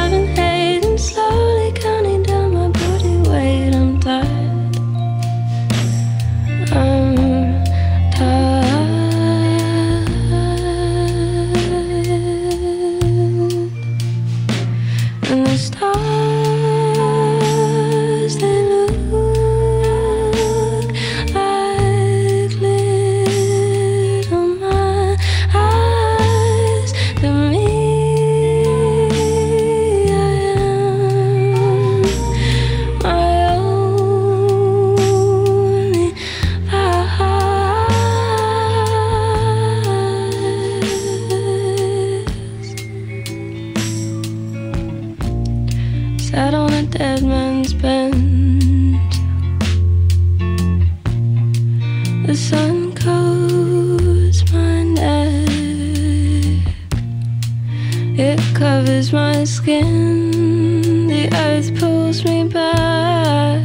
covers 58.94 59.12
my 59.12 59.42
skin. 59.42 61.09
The 61.09 61.28
earth 61.35 61.76
pulls 61.80 62.24
me 62.24 62.44
back. 62.44 63.61